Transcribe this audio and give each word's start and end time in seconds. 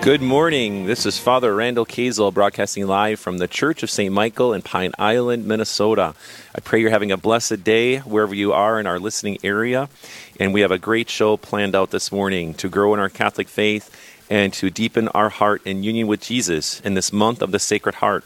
Good 0.00 0.22
morning. 0.22 0.86
This 0.86 1.04
is 1.04 1.18
Father 1.18 1.54
Randall 1.54 1.84
Kazel 1.84 2.32
broadcasting 2.32 2.86
live 2.86 3.18
from 3.18 3.38
the 3.38 3.48
Church 3.48 3.82
of 3.82 3.90
St. 3.90 4.14
Michael 4.14 4.54
in 4.54 4.62
Pine 4.62 4.92
Island, 4.96 5.44
Minnesota. 5.44 6.14
I 6.54 6.60
pray 6.60 6.80
you're 6.80 6.90
having 6.90 7.10
a 7.10 7.16
blessed 7.16 7.64
day 7.64 7.98
wherever 7.98 8.32
you 8.32 8.52
are 8.52 8.78
in 8.78 8.86
our 8.86 9.00
listening 9.00 9.38
area. 9.42 9.90
And 10.38 10.54
we 10.54 10.62
have 10.62 10.70
a 10.70 10.78
great 10.78 11.10
show 11.10 11.36
planned 11.36 11.74
out 11.74 11.90
this 11.90 12.12
morning 12.12 12.54
to 12.54 12.68
grow 12.68 12.94
in 12.94 13.00
our 13.00 13.08
Catholic 13.08 13.48
faith 13.48 13.90
and 14.30 14.52
to 14.54 14.70
deepen 14.70 15.08
our 15.08 15.28
heart 15.30 15.62
in 15.66 15.82
union 15.82 16.06
with 16.06 16.22
Jesus 16.22 16.80
in 16.80 16.94
this 16.94 17.12
month 17.12 17.42
of 17.42 17.50
the 17.50 17.58
Sacred 17.58 17.96
Heart. 17.96 18.24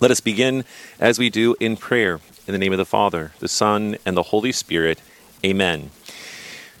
Let 0.00 0.10
us 0.10 0.20
begin 0.20 0.64
as 0.98 1.20
we 1.20 1.30
do 1.30 1.54
in 1.60 1.76
prayer. 1.76 2.20
In 2.46 2.52
the 2.52 2.58
name 2.58 2.72
of 2.72 2.78
the 2.78 2.84
Father, 2.84 3.32
the 3.38 3.48
Son, 3.48 3.96
and 4.04 4.16
the 4.16 4.24
Holy 4.24 4.50
Spirit. 4.50 5.00
Amen. 5.44 5.90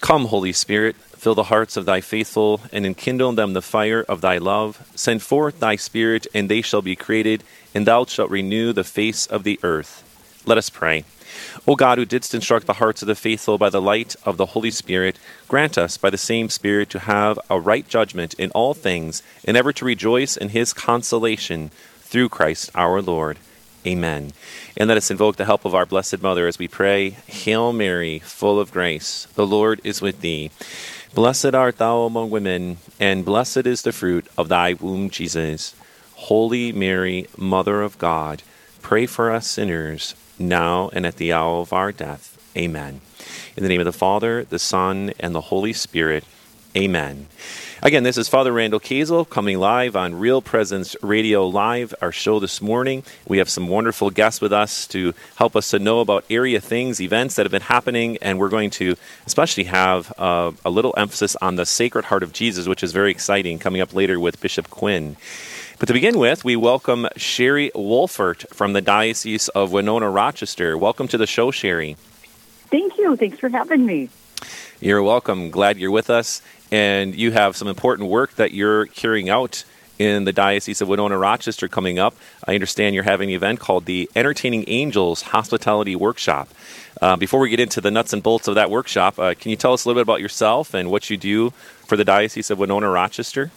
Come, 0.00 0.26
Holy 0.26 0.52
Spirit 0.52 0.96
Fill 1.20 1.34
the 1.34 1.52
hearts 1.52 1.76
of 1.76 1.84
thy 1.84 2.00
faithful, 2.00 2.62
and 2.72 2.86
enkindle 2.86 3.28
in 3.28 3.34
them 3.34 3.52
the 3.52 3.60
fire 3.60 4.02
of 4.08 4.22
thy 4.22 4.38
love. 4.38 4.90
Send 4.94 5.20
forth 5.20 5.60
thy 5.60 5.76
Spirit, 5.76 6.26
and 6.34 6.48
they 6.48 6.62
shall 6.62 6.80
be 6.80 6.96
created, 6.96 7.44
and 7.74 7.86
thou 7.86 8.06
shalt 8.06 8.30
renew 8.30 8.72
the 8.72 8.84
face 8.84 9.26
of 9.26 9.44
the 9.44 9.60
earth. 9.62 10.02
Let 10.46 10.56
us 10.56 10.70
pray. 10.70 11.04
O 11.68 11.76
God, 11.76 11.98
who 11.98 12.06
didst 12.06 12.34
instruct 12.34 12.66
the 12.66 12.80
hearts 12.80 13.02
of 13.02 13.06
the 13.06 13.14
faithful 13.14 13.58
by 13.58 13.68
the 13.68 13.82
light 13.82 14.16
of 14.24 14.38
the 14.38 14.46
Holy 14.46 14.70
Spirit, 14.70 15.18
grant 15.46 15.76
us 15.76 15.98
by 15.98 16.08
the 16.08 16.16
same 16.16 16.48
Spirit 16.48 16.88
to 16.88 17.00
have 17.00 17.38
a 17.50 17.60
right 17.60 17.86
judgment 17.86 18.32
in 18.38 18.50
all 18.52 18.72
things, 18.72 19.22
and 19.44 19.58
ever 19.58 19.74
to 19.74 19.84
rejoice 19.84 20.38
in 20.38 20.48
his 20.48 20.72
consolation 20.72 21.70
through 21.98 22.30
Christ 22.30 22.70
our 22.74 23.02
Lord. 23.02 23.36
Amen. 23.86 24.32
And 24.76 24.88
let 24.88 24.96
us 24.96 25.10
invoke 25.10 25.36
the 25.36 25.44
help 25.44 25.66
of 25.66 25.74
our 25.74 25.86
Blessed 25.86 26.22
Mother 26.22 26.46
as 26.46 26.58
we 26.58 26.68
pray 26.68 27.10
Hail 27.26 27.74
Mary, 27.74 28.20
full 28.20 28.58
of 28.58 28.72
grace, 28.72 29.26
the 29.34 29.46
Lord 29.46 29.80
is 29.84 30.00
with 30.00 30.20
thee. 30.22 30.50
Blessed 31.12 31.56
art 31.56 31.78
thou 31.78 32.02
among 32.02 32.30
women, 32.30 32.76
and 33.00 33.24
blessed 33.24 33.66
is 33.66 33.82
the 33.82 33.90
fruit 33.90 34.28
of 34.38 34.48
thy 34.48 34.74
womb, 34.74 35.10
Jesus. 35.10 35.74
Holy 36.14 36.70
Mary, 36.70 37.26
Mother 37.36 37.82
of 37.82 37.98
God, 37.98 38.44
pray 38.80 39.06
for 39.06 39.32
us 39.32 39.48
sinners, 39.48 40.14
now 40.38 40.88
and 40.92 41.04
at 41.04 41.16
the 41.16 41.32
hour 41.32 41.62
of 41.62 41.72
our 41.72 41.90
death. 41.90 42.38
Amen. 42.56 43.00
In 43.56 43.64
the 43.64 43.68
name 43.68 43.80
of 43.80 43.86
the 43.86 43.92
Father, 43.92 44.44
the 44.44 44.60
Son, 44.60 45.12
and 45.18 45.34
the 45.34 45.40
Holy 45.40 45.72
Spirit. 45.72 46.22
Amen. 46.76 47.26
Again, 47.82 48.04
this 48.04 48.16
is 48.16 48.28
Father 48.28 48.52
Randall 48.52 48.78
Kazel 48.78 49.28
coming 49.28 49.58
live 49.58 49.96
on 49.96 50.14
Real 50.14 50.40
Presence 50.40 50.94
Radio 51.02 51.44
Live, 51.48 51.92
our 52.00 52.12
show 52.12 52.38
this 52.38 52.62
morning. 52.62 53.02
We 53.26 53.38
have 53.38 53.48
some 53.48 53.66
wonderful 53.66 54.10
guests 54.10 54.40
with 54.40 54.52
us 54.52 54.86
to 54.88 55.12
help 55.34 55.56
us 55.56 55.70
to 55.70 55.80
know 55.80 55.98
about 55.98 56.24
area 56.30 56.60
things, 56.60 57.00
events 57.00 57.34
that 57.34 57.44
have 57.44 57.50
been 57.50 57.62
happening, 57.62 58.18
and 58.18 58.38
we're 58.38 58.50
going 58.50 58.70
to 58.70 58.94
especially 59.26 59.64
have 59.64 60.12
uh, 60.16 60.52
a 60.64 60.70
little 60.70 60.94
emphasis 60.96 61.34
on 61.42 61.56
the 61.56 61.66
Sacred 61.66 62.04
Heart 62.04 62.22
of 62.22 62.32
Jesus, 62.32 62.68
which 62.68 62.84
is 62.84 62.92
very 62.92 63.10
exciting, 63.10 63.58
coming 63.58 63.80
up 63.80 63.92
later 63.92 64.20
with 64.20 64.40
Bishop 64.40 64.70
Quinn. 64.70 65.16
But 65.80 65.86
to 65.86 65.92
begin 65.92 66.18
with, 66.18 66.44
we 66.44 66.54
welcome 66.54 67.08
Sherry 67.16 67.72
Wolfert 67.74 68.46
from 68.54 68.74
the 68.74 68.80
Diocese 68.80 69.48
of 69.48 69.72
Winona 69.72 70.08
Rochester. 70.08 70.78
Welcome 70.78 71.08
to 71.08 71.18
the 71.18 71.26
show, 71.26 71.50
Sherry. 71.50 71.96
Thank 72.70 72.96
you. 72.96 73.16
Thanks 73.16 73.40
for 73.40 73.48
having 73.48 73.86
me. 73.86 74.08
You're 74.82 75.02
welcome. 75.02 75.50
Glad 75.50 75.76
you're 75.78 75.90
with 75.90 76.08
us 76.08 76.40
and 76.70 77.14
you 77.14 77.32
have 77.32 77.56
some 77.56 77.68
important 77.68 78.08
work 78.08 78.34
that 78.36 78.52
you're 78.52 78.86
carrying 78.86 79.28
out 79.28 79.64
in 79.98 80.24
the 80.24 80.32
Diocese 80.32 80.80
of 80.80 80.88
Winona 80.88 81.18
Rochester 81.18 81.68
coming 81.68 81.98
up. 81.98 82.14
I 82.46 82.54
understand 82.54 82.94
you're 82.94 83.04
having 83.04 83.28
an 83.28 83.34
event 83.34 83.60
called 83.60 83.84
the 83.84 84.10
Entertaining 84.16 84.64
Angels 84.66 85.20
Hospitality 85.20 85.94
Workshop. 85.94 86.48
Uh, 87.02 87.16
before 87.16 87.38
we 87.40 87.50
get 87.50 87.60
into 87.60 87.82
the 87.82 87.90
nuts 87.90 88.14
and 88.14 88.22
bolts 88.22 88.48
of 88.48 88.54
that 88.54 88.70
workshop, 88.70 89.18
uh, 89.18 89.34
can 89.34 89.50
you 89.50 89.56
tell 89.56 89.74
us 89.74 89.84
a 89.84 89.88
little 89.88 90.00
bit 90.00 90.02
about 90.02 90.20
yourself 90.22 90.72
and 90.72 90.90
what 90.90 91.10
you 91.10 91.18
do 91.18 91.50
for 91.86 91.96
the 91.96 92.04
Diocese 92.04 92.50
of 92.50 92.58
Winona 92.58 92.88
Rochester? 92.88 93.50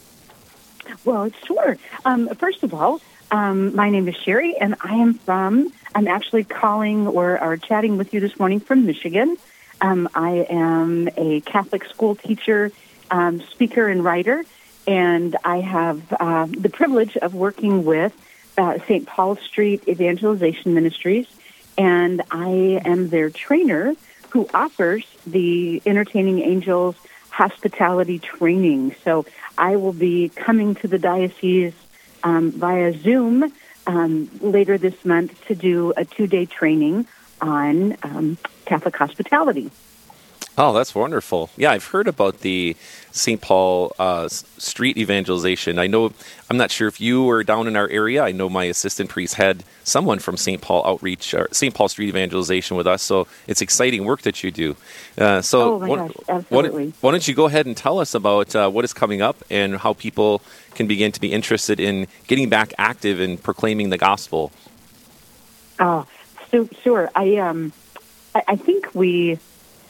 Well, 1.06 1.30
sure. 1.46 1.78
Um, 2.04 2.28
first 2.36 2.62
of 2.64 2.74
all, 2.74 3.00
um, 3.32 3.74
my 3.74 3.90
name 3.90 4.08
is 4.10 4.16
Sherry, 4.16 4.58
and 4.58 4.76
I 4.82 4.96
am 4.96 5.14
from, 5.14 5.72
I'm 5.96 6.08
actually 6.08 6.44
calling 6.44 7.08
or, 7.08 7.42
or 7.42 7.56
chatting 7.56 7.98
with 7.98 8.14
you 8.14 8.20
this 8.20 8.38
morning 8.38 8.60
from 8.60 8.86
Michigan. 8.86 9.38
Um, 9.80 10.10
I 10.14 10.46
am 10.50 11.10
a 11.16 11.42
Catholic 11.42 11.86
school 11.86 12.16
teacher 12.16 12.72
um, 13.12 13.42
speaker 13.42 13.88
and 13.88 14.04
writer, 14.04 14.44
and 14.88 15.36
I 15.44 15.60
have 15.62 16.02
uh, 16.14 16.48
the 16.50 16.70
privilege 16.70 17.18
of 17.18 17.34
working 17.34 17.86
with 17.86 18.14
uh, 18.58 18.80
St. 18.88 19.08
Paul 19.08 19.38
Street 19.38 19.88
Evangelization 19.88 20.74
Ministries, 20.74 21.28
and 21.78 22.22
I 22.32 22.82
am 22.86 23.10
their 23.10 23.30
trainer 23.30 23.96
who 24.30 24.48
offers 24.54 25.06
the 25.26 25.82
Entertaining 25.86 26.40
Angels 26.40 26.96
hospitality 27.30 28.20
training. 28.20 28.96
So 29.04 29.26
I 29.58 29.76
will 29.76 29.94
be 29.94 30.30
coming 30.30 30.76
to 30.76 30.88
the 30.88 31.00
diocese 31.00 31.74
um, 32.24 32.52
via 32.52 32.94
Zoom 32.94 33.52
um, 33.86 34.30
later 34.42 34.78
this 34.78 35.04
month 35.04 35.46
to 35.48 35.56
do 35.56 35.94
a 35.96 36.06
two 36.06 36.28
day 36.28 36.46
training 36.46 37.08
on 37.42 37.98
um, 38.04 38.38
Catholic 38.66 38.96
hospitality. 38.96 39.70
Oh, 40.56 40.72
that's 40.72 40.94
wonderful. 40.94 41.50
Yeah, 41.58 41.72
I've 41.72 41.88
heard 41.88 42.08
about 42.08 42.42
the 42.42 42.76
St. 43.12 43.42
Paul 43.42 43.92
uh, 43.98 44.28
street 44.28 44.98
evangelization. 44.98 45.80
I 45.80 45.88
know, 45.88 46.14
I'm 46.48 46.58
not 46.58 46.70
sure 46.70 46.88
if 46.88 47.02
you 47.02 47.24
were 47.24 47.44
down 47.44 47.68
in 47.68 47.76
our 47.76 47.90
area. 47.90 48.24
I 48.24 48.34
know 48.34 48.50
my 48.50 48.66
assistant 48.66 49.10
priest 49.10 49.34
had 49.34 49.64
someone 49.84 50.20
from 50.20 50.38
St. 50.38 50.62
Paul 50.62 50.86
Outreach, 50.86 51.34
or 51.34 51.48
St. 51.52 51.74
Paul 51.74 51.90
Street 51.90 52.10
Evangelization 52.10 52.78
with 52.78 52.86
us. 52.86 53.02
So 53.02 53.28
it's 53.48 53.64
exciting 53.64 54.06
work 54.06 54.22
that 54.22 54.44
you 54.44 54.52
do. 54.52 54.76
Uh, 55.18 55.42
so, 55.42 55.76
oh 55.76 55.80
my 55.80 55.88
gosh, 55.88 56.12
absolutely. 56.30 56.88
Why, 56.88 56.94
why, 57.02 57.12
don't 57.12 57.28
you 57.28 57.34
go 57.34 57.46
ahead 57.46 57.66
and 57.66 57.76
tell 57.76 57.98
us 57.98 58.14
about 58.14 58.56
uh, 58.56 58.70
what 58.70 58.86
is 58.86 58.94
coming 58.94 59.24
up 59.24 59.44
and 59.50 59.78
how 59.78 59.94
people 59.94 60.44
can 60.76 60.86
begin 60.86 61.12
to 61.14 61.20
be 61.20 61.32
interested 61.32 61.80
in 61.80 62.08
getting 62.28 62.50
back 62.50 62.74
active 62.78 63.20
and 63.20 63.42
proclaiming 63.42 63.90
the 63.90 63.98
gospel? 63.98 64.52
Oh, 65.80 66.06
so, 66.52 66.70
sure. 66.84 67.10
I, 67.16 67.38
um, 67.38 67.74
I, 68.36 68.44
I 68.50 68.56
think 68.56 68.94
we 68.94 69.40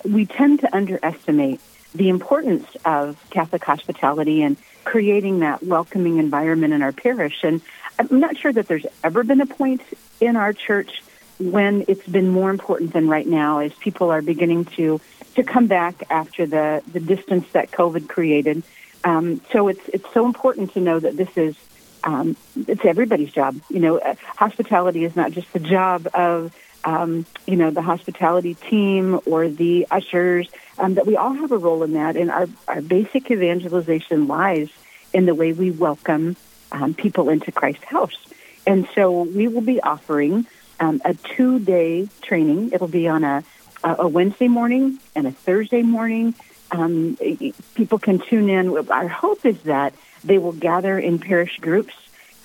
we 0.03 0.25
tend 0.25 0.59
to 0.61 0.75
underestimate 0.75 1.59
the 1.95 2.09
importance 2.09 2.65
of 2.85 3.23
Catholic 3.29 3.63
hospitality 3.63 4.41
and 4.41 4.57
creating 4.83 5.39
that 5.39 5.63
welcoming 5.63 6.17
environment 6.17 6.73
in 6.73 6.81
our 6.81 6.91
parish. 6.91 7.43
And 7.43 7.61
I'm 7.99 8.19
not 8.19 8.37
sure 8.37 8.51
that 8.51 8.67
there's 8.67 8.85
ever 9.03 9.23
been 9.23 9.41
a 9.41 9.45
point 9.45 9.81
in 10.19 10.35
our 10.35 10.53
church 10.53 11.03
when 11.39 11.85
it's 11.87 12.05
been 12.07 12.29
more 12.29 12.49
important 12.49 12.93
than 12.93 13.07
right 13.07 13.27
now 13.27 13.59
as 13.59 13.73
people 13.73 14.11
are 14.11 14.21
beginning 14.21 14.65
to 14.65 15.01
to 15.35 15.43
come 15.43 15.65
back 15.65 16.03
after 16.11 16.45
the, 16.45 16.83
the 16.91 16.99
distance 16.99 17.45
that 17.53 17.71
COVID 17.71 18.07
created. 18.07 18.61
Um, 19.03 19.41
so 19.51 19.67
it's 19.67 19.87
it's 19.89 20.11
so 20.13 20.25
important 20.25 20.73
to 20.73 20.79
know 20.79 20.99
that 20.99 21.17
this 21.17 21.35
is 21.35 21.55
um, 22.03 22.35
it's 22.67 22.85
everybody's 22.85 23.31
job. 23.31 23.59
You 23.69 23.79
know, 23.79 23.97
uh, 23.97 24.15
hospitality 24.37 25.03
is 25.05 25.15
not 25.15 25.31
just 25.31 25.51
the 25.53 25.59
job 25.59 26.07
of 26.13 26.53
um, 26.83 27.25
you 27.45 27.55
know, 27.55 27.71
the 27.71 27.81
hospitality 27.81 28.55
team 28.55 29.19
or 29.25 29.47
the 29.47 29.87
ushers, 29.89 30.49
um, 30.77 30.95
that 30.95 31.05
we 31.05 31.15
all 31.15 31.33
have 31.33 31.51
a 31.51 31.57
role 31.57 31.83
in 31.83 31.93
that. 31.93 32.15
And 32.15 32.29
our, 32.29 32.47
our 32.67 32.81
basic 32.81 33.29
evangelization 33.31 34.27
lies 34.27 34.69
in 35.13 35.25
the 35.25 35.35
way 35.35 35.53
we 35.53 35.71
welcome 35.71 36.35
um, 36.71 36.93
people 36.93 37.29
into 37.29 37.51
Christ's 37.51 37.83
house. 37.85 38.17
And 38.65 38.87
so 38.95 39.23
we 39.23 39.47
will 39.47 39.61
be 39.61 39.81
offering 39.81 40.47
um, 40.79 41.01
a 41.05 41.13
two 41.13 41.59
day 41.59 42.07
training. 42.21 42.71
It'll 42.71 42.87
be 42.87 43.07
on 43.07 43.23
a, 43.23 43.43
a 43.83 44.07
Wednesday 44.07 44.47
morning 44.47 44.99
and 45.15 45.27
a 45.27 45.31
Thursday 45.31 45.81
morning. 45.81 46.33
Um, 46.71 47.17
people 47.75 47.99
can 47.99 48.19
tune 48.19 48.49
in. 48.49 48.89
Our 48.89 49.07
hope 49.07 49.45
is 49.45 49.61
that 49.63 49.93
they 50.23 50.37
will 50.37 50.53
gather 50.53 50.97
in 50.97 51.19
parish 51.19 51.59
groups 51.59 51.93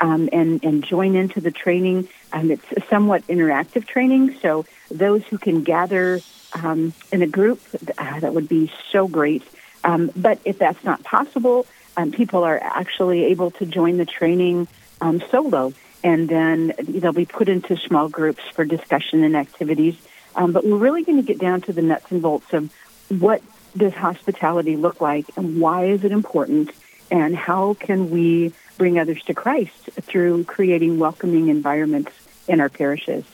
um, 0.00 0.28
and, 0.32 0.62
and 0.64 0.84
join 0.84 1.14
into 1.14 1.40
the 1.40 1.50
training. 1.50 2.08
Um, 2.32 2.50
it's 2.50 2.64
somewhat 2.88 3.26
interactive 3.26 3.86
training, 3.86 4.38
so 4.40 4.64
those 4.90 5.24
who 5.26 5.38
can 5.38 5.62
gather 5.62 6.20
um, 6.52 6.92
in 7.12 7.22
a 7.22 7.26
group, 7.26 7.60
uh, 7.98 8.20
that 8.20 8.34
would 8.34 8.48
be 8.48 8.72
so 8.90 9.08
great. 9.08 9.42
Um, 9.84 10.10
but 10.16 10.40
if 10.44 10.58
that's 10.58 10.82
not 10.84 11.02
possible, 11.02 11.66
um, 11.96 12.10
people 12.10 12.44
are 12.44 12.58
actually 12.62 13.24
able 13.26 13.50
to 13.52 13.66
join 13.66 13.96
the 13.96 14.06
training 14.06 14.68
um, 15.00 15.22
solo, 15.30 15.72
and 16.02 16.28
then 16.28 16.72
they'll 16.78 17.12
be 17.12 17.26
put 17.26 17.48
into 17.48 17.76
small 17.76 18.08
groups 18.08 18.42
for 18.54 18.64
discussion 18.64 19.24
and 19.24 19.36
activities. 19.36 19.96
Um, 20.34 20.52
but 20.52 20.64
we're 20.64 20.78
really 20.78 21.04
going 21.04 21.18
to 21.18 21.26
get 21.26 21.38
down 21.38 21.60
to 21.62 21.72
the 21.72 21.82
nuts 21.82 22.10
and 22.10 22.22
bolts 22.22 22.52
of 22.52 22.72
what 23.08 23.42
does 23.76 23.94
hospitality 23.94 24.76
look 24.76 25.00
like 25.00 25.26
and 25.36 25.60
why 25.60 25.86
is 25.86 26.04
it 26.04 26.12
important 26.12 26.70
and 27.10 27.36
how 27.36 27.74
can 27.74 28.10
we 28.10 28.52
bring 28.78 28.98
others 28.98 29.22
to 29.24 29.34
Christ 29.34 29.90
through 30.02 30.44
creating 30.44 30.98
welcoming 30.98 31.48
environments 31.48 32.12
in 32.46 32.60
our 32.60 32.68
parishes. 32.68 33.24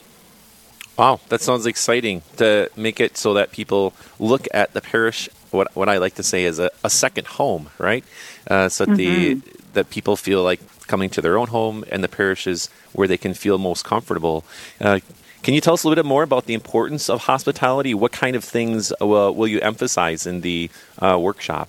Wow, 0.97 1.19
that 1.29 1.41
sounds 1.41 1.65
exciting 1.65 2.21
to 2.37 2.69
make 2.75 2.99
it 2.99 3.17
so 3.17 3.33
that 3.33 3.51
people 3.51 3.93
look 4.17 4.47
at 4.53 4.73
the 4.73 4.81
parish. 4.81 5.29
What 5.51 5.75
what 5.75 5.89
I 5.89 5.97
like 5.97 6.15
to 6.15 6.23
say 6.23 6.45
is 6.45 6.57
a, 6.57 6.71
a 6.83 6.89
second 6.89 7.27
home, 7.27 7.69
right? 7.77 8.03
Uh, 8.49 8.69
so 8.69 8.85
that 8.85 8.97
mm-hmm. 8.97 9.39
the 9.39 9.57
that 9.73 9.89
people 9.89 10.15
feel 10.15 10.41
like 10.41 10.61
coming 10.87 11.09
to 11.09 11.21
their 11.21 11.37
own 11.37 11.47
home, 11.47 11.83
and 11.91 12.01
the 12.03 12.07
parish 12.07 12.47
is 12.47 12.69
where 12.93 13.07
they 13.07 13.17
can 13.17 13.33
feel 13.33 13.57
most 13.57 13.83
comfortable. 13.83 14.45
Uh, 14.79 14.99
can 15.43 15.53
you 15.53 15.61
tell 15.61 15.73
us 15.73 15.83
a 15.83 15.87
little 15.87 16.01
bit 16.01 16.07
more 16.07 16.23
about 16.23 16.45
the 16.45 16.53
importance 16.53 17.09
of 17.09 17.25
hospitality? 17.25 17.93
What 17.93 18.11
kind 18.11 18.35
of 18.35 18.43
things 18.43 18.91
uh, 18.93 19.05
will, 19.05 19.35
will 19.35 19.47
you 19.47 19.59
emphasize 19.59 20.25
in 20.25 20.41
the 20.41 20.71
uh, 20.99 21.19
workshop? 21.19 21.67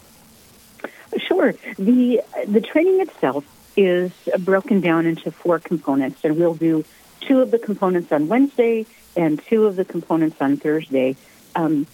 Sure. 1.19 1.53
The 1.79 2.23
the 2.47 2.61
training 2.61 3.01
itself 3.01 3.45
is 3.77 4.13
broken 4.41 4.81
down 4.81 5.07
into 5.07 5.31
four 5.31 5.59
components, 5.59 6.25
and 6.25 6.37
we'll 6.37 6.55
do 6.55 6.85
two 7.21 7.41
of 7.41 7.51
the 7.51 7.59
components 7.59 8.13
on 8.13 8.29
Wednesday 8.29 8.87
and 9.17 9.43
two 9.45 9.67
of 9.67 9.77
the 9.77 9.85
components 9.85 10.37
on 10.41 10.57
Thursday. 10.57 11.17
Um, 11.55 11.87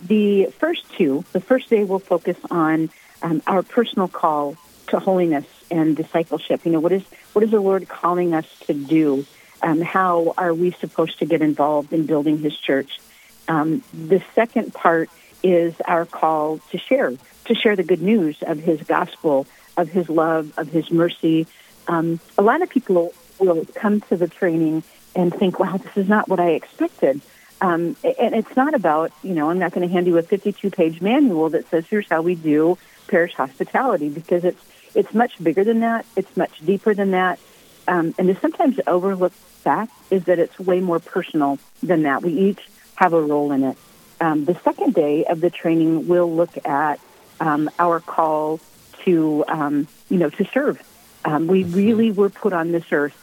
the 0.00 0.46
first 0.58 0.84
two, 0.96 1.24
the 1.32 1.40
first 1.40 1.70
day 1.70 1.84
we'll 1.84 1.98
focus 1.98 2.36
on 2.50 2.90
um, 3.22 3.42
our 3.46 3.62
personal 3.62 4.08
call 4.08 4.56
to 4.88 4.98
holiness 4.98 5.46
and 5.70 5.96
discipleship. 5.96 6.64
You 6.64 6.72
know, 6.72 6.80
what 6.80 6.92
is 6.92 7.04
what 7.32 7.44
is 7.44 7.50
the 7.50 7.60
Lord 7.60 7.88
calling 7.88 8.34
us 8.34 8.46
to 8.66 8.74
do? 8.74 9.24
Um, 9.62 9.80
how 9.80 10.34
are 10.36 10.52
we 10.52 10.72
supposed 10.72 11.20
to 11.20 11.26
get 11.26 11.40
involved 11.40 11.92
in 11.92 12.06
building 12.06 12.38
His 12.38 12.56
church? 12.56 13.00
Um, 13.48 13.82
the 13.92 14.22
second 14.34 14.74
part 14.74 15.08
is 15.42 15.74
our 15.86 16.04
call 16.04 16.58
to 16.70 16.78
share, 16.78 17.12
to 17.46 17.54
share 17.54 17.76
the 17.76 17.82
good 17.82 18.02
news 18.02 18.36
of 18.42 18.58
His 18.58 18.82
gospel, 18.82 19.46
of 19.76 19.88
His 19.88 20.08
love, 20.08 20.52
of 20.58 20.68
His 20.68 20.90
mercy. 20.90 21.46
Um, 21.88 22.20
a 22.38 22.42
lot 22.42 22.62
of 22.62 22.70
people 22.70 23.12
will 23.38 23.64
come 23.74 24.00
to 24.02 24.16
the 24.16 24.28
training 24.28 24.82
and 25.14 25.34
think, 25.34 25.58
wow, 25.58 25.76
this 25.76 25.96
is 25.96 26.08
not 26.08 26.28
what 26.28 26.40
I 26.40 26.50
expected. 26.50 27.20
Um, 27.60 27.96
and 28.02 28.34
it's 28.34 28.56
not 28.56 28.74
about, 28.74 29.12
you 29.22 29.34
know, 29.34 29.50
I'm 29.50 29.58
not 29.58 29.72
going 29.72 29.86
to 29.86 29.92
hand 29.92 30.06
you 30.06 30.18
a 30.18 30.22
52 30.22 30.70
page 30.70 31.00
manual 31.00 31.50
that 31.50 31.68
says, 31.70 31.86
here's 31.88 32.08
how 32.08 32.22
we 32.22 32.34
do 32.34 32.76
parish 33.08 33.34
hospitality, 33.34 34.08
because 34.08 34.44
it's, 34.44 34.64
it's 34.94 35.12
much 35.12 35.42
bigger 35.42 35.64
than 35.64 35.80
that. 35.80 36.06
It's 36.16 36.36
much 36.36 36.64
deeper 36.64 36.94
than 36.94 37.12
that. 37.12 37.38
Um, 37.86 38.14
and 38.18 38.28
the 38.28 38.36
sometimes 38.36 38.80
overlooked 38.86 39.36
fact 39.36 39.92
is 40.10 40.24
that 40.24 40.38
it's 40.38 40.58
way 40.58 40.80
more 40.80 40.98
personal 40.98 41.58
than 41.82 42.02
that. 42.02 42.22
We 42.22 42.32
each 42.32 42.60
have 42.96 43.12
a 43.12 43.20
role 43.20 43.52
in 43.52 43.64
it. 43.64 43.76
Um, 44.20 44.44
the 44.44 44.54
second 44.60 44.94
day 44.94 45.24
of 45.24 45.40
the 45.40 45.50
training, 45.50 46.08
we'll 46.08 46.32
look 46.32 46.66
at 46.66 47.00
um, 47.40 47.70
our 47.78 48.00
call 48.00 48.60
to, 49.04 49.44
um, 49.48 49.88
you 50.08 50.18
know, 50.18 50.30
to 50.30 50.44
serve. 50.46 50.82
Um, 51.24 51.46
we 51.46 51.64
really 51.64 52.10
were 52.10 52.30
put 52.30 52.52
on 52.52 52.72
this 52.72 52.84
earth 52.92 53.16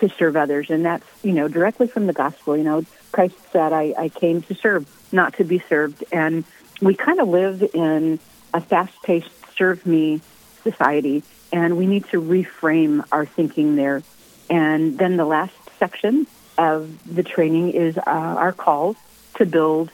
to 0.00 0.08
serve 0.08 0.36
others. 0.36 0.70
And 0.70 0.84
that's, 0.84 1.04
you 1.22 1.32
know, 1.32 1.48
directly 1.48 1.86
from 1.86 2.06
the 2.06 2.12
gospel. 2.12 2.56
You 2.56 2.64
know, 2.64 2.84
Christ 3.12 3.36
said, 3.52 3.72
I, 3.72 3.94
I 3.98 4.08
came 4.08 4.42
to 4.42 4.54
serve, 4.54 4.86
not 5.12 5.36
to 5.38 5.44
be 5.44 5.58
served. 5.68 6.04
And 6.12 6.44
we 6.80 6.94
kind 6.94 7.20
of 7.20 7.28
live 7.28 7.62
in 7.74 8.18
a 8.54 8.60
fast 8.60 9.02
paced 9.02 9.30
serve 9.56 9.84
me 9.84 10.20
society, 10.62 11.22
and 11.52 11.76
we 11.76 11.86
need 11.86 12.06
to 12.06 12.20
reframe 12.20 13.04
our 13.12 13.26
thinking 13.26 13.76
there. 13.76 14.02
And 14.48 14.98
then 14.98 15.16
the 15.16 15.24
last 15.24 15.54
section 15.78 16.26
of 16.56 17.14
the 17.14 17.22
training 17.22 17.70
is 17.70 17.98
uh, 17.98 18.02
our 18.06 18.52
call 18.52 18.96
to 19.36 19.46
build 19.46 19.90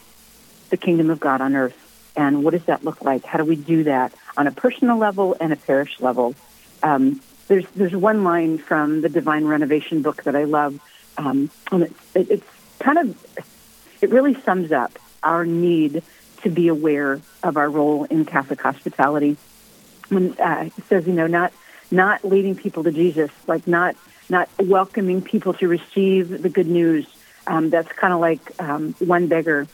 the 0.71 0.77
kingdom 0.77 1.11
of 1.11 1.21
God 1.21 1.41
on 1.41 1.55
earth. 1.57 1.77
And 2.17 2.45
what 2.45 2.53
does 2.53 2.65
that 2.65 2.85
look 2.85 3.03
like? 3.03 3.25
How 3.25 3.39
do 3.39 3.45
we 3.45 3.57
do 3.57 3.85
that 3.85 4.13
on 4.37 4.47
a 4.47 4.53
personal 4.53 4.99
level 4.99 5.37
and 5.41 5.53
a 5.53 5.57
parish 5.57 6.01
level? 6.01 6.35
Um, 6.83 7.21
there's 7.49 7.67
there's 7.75 7.95
one 7.95 8.25
line 8.25 8.59
from 8.59 9.01
the 9.01 9.09
Divine 9.09 9.45
Renovation 9.45 10.03
book 10.03 10.25
that 10.25 10.35
I 10.35 10.45
love, 10.45 10.81
um, 11.17 11.51
and 11.71 11.85
it's 11.85 12.17
it, 12.17 12.31
it's 12.31 12.47
kind 12.79 12.99
of 12.99 13.37
it 14.01 14.11
really 14.11 14.35
sums 14.43 14.73
up 14.73 14.99
our 15.23 15.45
need 15.45 16.03
to 16.43 16.51
be 16.51 16.69
aware 16.69 17.21
of 17.43 17.57
our 17.57 17.69
role 17.69 18.05
in 18.05 18.25
Catholic 18.25 18.61
hospitality. 18.61 19.37
When 20.09 20.39
uh, 20.41 20.69
it 20.77 20.85
says, 20.89 21.07
you 21.07 21.13
know, 21.13 21.27
not 21.27 21.53
not 21.91 22.25
leading 22.25 22.57
people 22.57 22.85
to 22.85 22.93
Jesus, 22.93 23.31
like 23.47 23.67
not 23.67 23.97
not 24.29 24.49
welcoming 24.59 25.23
people 25.23 25.55
to 25.55 25.69
receive 25.69 26.43
the 26.43 26.49
good 26.49 26.67
news. 26.67 27.07
Um, 27.47 27.71
that's 27.71 27.91
kind 27.93 28.13
of 28.13 28.19
like 28.19 28.41
um, 28.61 28.95
one 28.99 29.29
beggar 29.29 29.69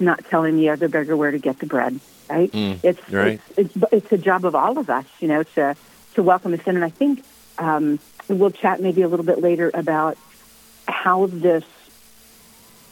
not 0.00 0.24
telling 0.26 0.56
the 0.56 0.70
other 0.70 0.88
beggar 0.88 1.16
where 1.16 1.30
to 1.30 1.38
get 1.38 1.58
the 1.60 1.66
bread. 1.66 2.00
Right? 2.28 2.50
Mm, 2.50 2.78
it's, 2.82 3.10
right. 3.10 3.40
It's, 3.56 3.76
it's 3.76 3.84
it's 3.92 4.12
a 4.12 4.18
job 4.18 4.44
of 4.44 4.54
all 4.54 4.78
of 4.78 4.88
us, 4.88 5.06
you 5.20 5.28
know, 5.28 5.42
to 5.42 5.76
to 6.14 6.22
welcome 6.22 6.54
us 6.54 6.60
in. 6.66 6.76
And 6.76 6.84
I 6.84 6.90
think 6.90 7.24
um, 7.58 7.98
we'll 8.28 8.50
chat 8.50 8.80
maybe 8.80 9.02
a 9.02 9.08
little 9.08 9.26
bit 9.26 9.40
later 9.40 9.70
about 9.72 10.16
how 10.88 11.26
this, 11.26 11.64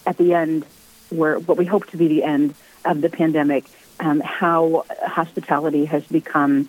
at 0.07 0.17
the 0.17 0.35
end, 0.35 0.65
where 1.11 1.39
what 1.39 1.57
we 1.57 1.65
hope 1.65 1.87
to 1.91 1.97
be 1.97 2.09
the 2.09 2.25
end 2.25 2.55
of 2.85 3.01
the 3.01 3.09
pandemic, 3.09 3.65
um, 3.99 4.21
how 4.21 4.85
hospitality 5.03 5.85
has 5.87 6.05
become 6.07 6.69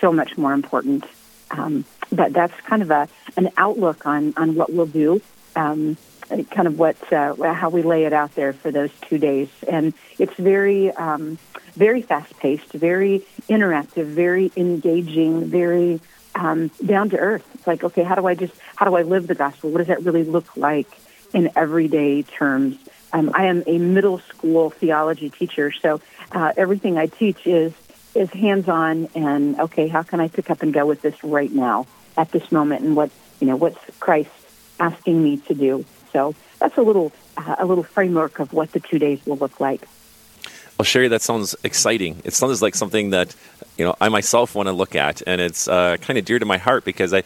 so 0.00 0.12
much 0.12 0.38
more 0.38 0.52
important. 0.52 1.04
Um, 1.50 1.84
but 2.12 2.32
that's 2.32 2.54
kind 2.62 2.82
of 2.82 2.90
a 2.90 3.08
an 3.36 3.50
outlook 3.56 4.06
on 4.06 4.34
on 4.36 4.54
what 4.54 4.72
we'll 4.72 4.86
do. 4.86 5.20
Um, 5.56 5.96
kind 6.50 6.66
of 6.66 6.78
what 6.78 7.12
uh, 7.12 7.34
how 7.52 7.68
we 7.70 7.82
lay 7.82 8.04
it 8.04 8.12
out 8.12 8.34
there 8.34 8.52
for 8.52 8.70
those 8.70 8.90
two 9.02 9.18
days, 9.18 9.48
and 9.68 9.92
it's 10.18 10.34
very 10.34 10.90
um, 10.92 11.38
very 11.74 12.02
fast 12.02 12.36
paced, 12.38 12.72
very 12.72 13.24
interactive, 13.48 14.06
very 14.06 14.52
engaging, 14.56 15.44
very 15.46 16.00
um, 16.34 16.68
down 16.84 17.10
to 17.10 17.18
earth. 17.18 17.44
It's 17.54 17.66
like, 17.66 17.84
okay, 17.84 18.02
how 18.02 18.14
do 18.14 18.26
I 18.26 18.34
just 18.34 18.54
how 18.76 18.86
do 18.86 18.94
I 18.94 19.02
live 19.02 19.26
the 19.26 19.34
gospel? 19.34 19.70
What 19.70 19.78
does 19.78 19.88
that 19.88 20.02
really 20.04 20.24
look 20.24 20.56
like 20.56 20.88
in 21.32 21.50
everyday 21.56 22.22
terms? 22.22 22.78
Um, 23.12 23.32
I 23.34 23.46
am 23.46 23.64
a 23.66 23.78
middle 23.78 24.20
school 24.20 24.70
theology 24.70 25.30
teacher, 25.30 25.72
so 25.72 26.00
uh, 26.32 26.52
everything 26.56 26.96
I 26.96 27.06
teach 27.06 27.46
is 27.46 27.72
is 28.14 28.30
hands 28.30 28.68
on 28.68 29.08
and 29.14 29.58
okay, 29.60 29.88
how 29.88 30.02
can 30.02 30.20
I 30.20 30.28
pick 30.28 30.50
up 30.50 30.62
and 30.62 30.72
go 30.72 30.86
with 30.86 31.02
this 31.02 31.22
right 31.22 31.50
now 31.50 31.86
at 32.16 32.30
this 32.30 32.52
moment, 32.52 32.82
and 32.84 32.94
what 32.94 33.10
you 33.40 33.46
know, 33.46 33.56
what's 33.56 33.78
Christ 33.98 34.30
asking 34.78 35.22
me 35.22 35.38
to 35.38 35.54
do? 35.54 35.84
So 36.12 36.34
that's 36.58 36.76
a 36.76 36.82
little 36.82 37.12
uh, 37.36 37.56
a 37.58 37.66
little 37.66 37.84
framework 37.84 38.38
of 38.38 38.52
what 38.52 38.72
the 38.72 38.80
two 38.80 38.98
days 38.98 39.24
will 39.26 39.36
look 39.36 39.60
like. 39.60 39.82
Well, 40.78 40.84
Sherry, 40.84 41.08
that 41.08 41.20
sounds 41.20 41.54
exciting. 41.62 42.22
It 42.24 42.32
sounds 42.32 42.62
like 42.62 42.74
something 42.74 43.10
that 43.10 43.34
you 43.76 43.84
know 43.84 43.94
I 44.00 44.08
myself 44.08 44.54
want 44.54 44.68
to 44.68 44.72
look 44.72 44.96
at, 44.96 45.22
and 45.26 45.40
it's 45.40 45.68
uh, 45.68 45.96
kind 46.00 46.18
of 46.18 46.24
dear 46.24 46.38
to 46.38 46.46
my 46.46 46.58
heart 46.58 46.84
because 46.84 47.12
I 47.12 47.22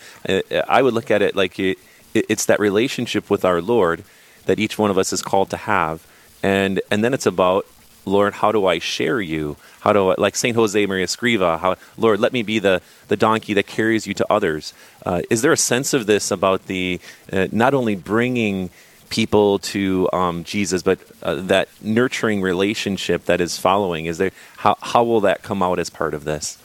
I 0.68 0.82
would 0.82 0.94
look 0.94 1.10
at 1.10 1.22
it 1.22 1.36
like 1.36 1.58
it, 1.58 1.78
it's 2.14 2.46
that 2.46 2.60
relationship 2.60 3.30
with 3.30 3.44
our 3.44 3.62
Lord 3.62 4.04
that 4.46 4.58
each 4.58 4.78
one 4.78 4.90
of 4.90 4.98
us 4.98 5.12
is 5.12 5.22
called 5.22 5.50
to 5.50 5.56
have, 5.56 6.06
and 6.42 6.80
and 6.90 7.04
then 7.04 7.14
it's 7.14 7.26
about 7.26 7.66
Lord, 8.06 8.34
how 8.34 8.52
do 8.52 8.66
I 8.66 8.78
share 8.78 9.20
you? 9.20 9.56
How 9.80 9.92
do 9.92 10.10
I, 10.10 10.14
like 10.18 10.36
Saint 10.36 10.56
Jose 10.56 10.86
Maria 10.86 11.06
Escriva? 11.06 11.58
How 11.58 11.76
Lord, 11.96 12.20
let 12.20 12.32
me 12.32 12.42
be 12.42 12.58
the 12.58 12.82
the 13.08 13.16
donkey 13.16 13.54
that 13.54 13.66
carries 13.66 14.06
you 14.06 14.14
to 14.14 14.26
others. 14.32 14.74
Uh, 15.04 15.22
is 15.30 15.42
there 15.42 15.52
a 15.52 15.56
sense 15.56 15.94
of 15.94 16.06
this 16.06 16.30
about 16.30 16.66
the 16.66 17.00
uh, 17.32 17.48
not 17.52 17.74
only 17.74 17.96
bringing 17.96 18.70
people 19.14 19.60
to 19.60 20.08
um, 20.12 20.42
Jesus, 20.42 20.82
but 20.82 20.98
uh, 21.22 21.36
that 21.36 21.68
nurturing 21.80 22.42
relationship 22.42 23.26
that 23.26 23.40
is 23.40 23.56
following. 23.56 24.06
Is 24.06 24.18
there 24.18 24.32
how 24.56 24.76
how 24.80 25.04
will 25.04 25.20
that 25.22 25.42
come 25.42 25.62
out 25.62 25.78
as 25.78 25.88
part 25.88 26.14
of 26.14 26.24
this? 26.24 26.58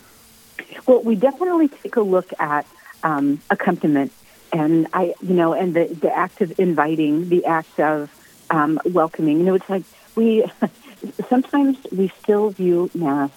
Well, 0.87 1.03
we 1.03 1.15
definitely 1.15 1.67
take 1.67 1.95
a 1.95 2.01
look 2.01 2.33
at 2.39 2.65
um, 3.03 3.39
accompaniment, 3.51 4.11
and 4.51 4.87
I, 4.93 5.13
you 5.21 5.35
know, 5.35 5.53
and 5.53 5.75
the 5.75 5.85
the 5.85 6.11
act 6.11 6.41
of 6.41 6.59
inviting, 6.59 7.29
the 7.29 7.45
act 7.45 7.79
of 7.79 8.09
um, 8.49 8.79
welcoming. 8.85 9.37
You 9.39 9.45
know, 9.45 9.53
it's 9.53 9.69
like 9.69 9.83
we 10.15 10.43
sometimes 11.29 11.77
we 11.91 12.09
still 12.21 12.49
view 12.49 12.89
mass 12.93 13.31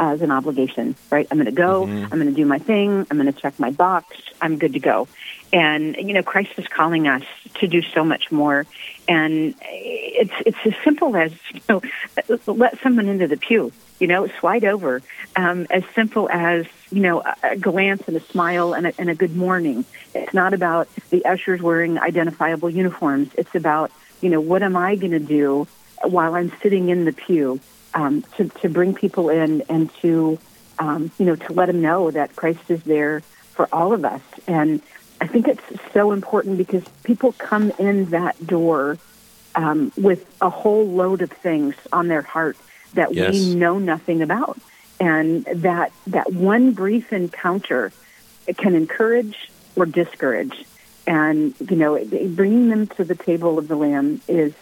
as 0.00 0.22
an 0.22 0.30
obligation, 0.30 0.96
right? 1.10 1.26
I'm 1.30 1.36
going 1.36 1.44
to 1.44 1.52
go, 1.52 1.84
mm-hmm. 1.84 2.04
I'm 2.04 2.18
going 2.18 2.26
to 2.26 2.32
do 2.32 2.46
my 2.46 2.58
thing, 2.58 3.06
I'm 3.10 3.18
going 3.18 3.32
to 3.32 3.38
check 3.38 3.60
my 3.60 3.70
box, 3.70 4.16
I'm 4.40 4.58
good 4.58 4.72
to 4.72 4.80
go. 4.80 5.08
And 5.52 5.94
you 5.96 6.14
know, 6.14 6.22
Christ 6.22 6.52
is 6.56 6.66
calling 6.66 7.06
us 7.06 7.22
to 7.54 7.66
do 7.66 7.82
so 7.82 8.02
much 8.02 8.32
more. 8.32 8.66
And 9.06 9.54
it's 9.62 10.32
it's 10.46 10.58
as 10.64 10.74
simple 10.84 11.16
as 11.16 11.32
you 11.52 11.60
know, 11.68 11.82
let 12.46 12.80
someone 12.80 13.08
into 13.08 13.28
the 13.28 13.36
pew. 13.36 13.72
You 13.98 14.06
know, 14.06 14.26
slide 14.40 14.64
over. 14.64 15.02
Um, 15.36 15.66
as 15.68 15.84
simple 15.94 16.30
as 16.30 16.64
you 16.90 17.00
know, 17.00 17.22
a 17.42 17.56
glance 17.56 18.08
and 18.08 18.16
a 18.16 18.20
smile 18.20 18.72
and 18.72 18.86
a, 18.86 18.92
and 18.98 19.10
a 19.10 19.14
good 19.14 19.36
morning. 19.36 19.84
It's 20.14 20.32
not 20.32 20.54
about 20.54 20.88
the 21.10 21.26
ushers 21.26 21.60
wearing 21.60 21.98
identifiable 21.98 22.70
uniforms. 22.70 23.30
It's 23.36 23.54
about 23.54 23.90
you 24.22 24.30
know, 24.30 24.40
what 24.40 24.62
am 24.62 24.76
I 24.76 24.96
going 24.96 25.12
to 25.12 25.18
do 25.18 25.66
while 26.02 26.34
I'm 26.34 26.52
sitting 26.62 26.88
in 26.88 27.04
the 27.04 27.12
pew? 27.12 27.60
um, 27.94 28.22
to, 28.36 28.48
to 28.48 28.68
bring 28.68 28.94
people 28.94 29.28
in 29.30 29.62
and 29.68 29.92
to, 29.96 30.38
um, 30.78 31.10
you 31.18 31.26
know, 31.26 31.36
to 31.36 31.52
let 31.52 31.66
them 31.66 31.80
know 31.80 32.10
that 32.10 32.36
Christ 32.36 32.60
is 32.68 32.82
there 32.84 33.20
for 33.52 33.68
all 33.72 33.92
of 33.92 34.04
us. 34.04 34.22
And 34.46 34.80
I 35.20 35.26
think 35.26 35.48
it's 35.48 35.62
so 35.92 36.12
important 36.12 36.56
because 36.56 36.84
people 37.04 37.32
come 37.32 37.72
in 37.78 38.06
that 38.10 38.46
door 38.46 38.98
um, 39.54 39.92
with 39.96 40.24
a 40.40 40.50
whole 40.50 40.86
load 40.86 41.22
of 41.22 41.30
things 41.30 41.74
on 41.92 42.08
their 42.08 42.22
heart 42.22 42.56
that 42.94 43.14
Yes. 43.14 43.32
we 43.32 43.54
know 43.54 43.78
nothing 43.78 44.22
about, 44.22 44.58
and 44.98 45.44
that 45.44 45.92
that 46.08 46.32
one 46.32 46.72
brief 46.72 47.12
encounter 47.12 47.92
can 48.56 48.74
encourage 48.74 49.50
or 49.76 49.86
discourage. 49.86 50.64
And 51.06 51.54
you 51.68 51.76
know, 51.76 52.04
bringing 52.04 52.68
them 52.68 52.86
to 52.88 53.04
the 53.04 53.14
table 53.14 53.58
of 53.58 53.68
the 53.68 53.76
Lamb 53.76 54.20
is 54.28 54.54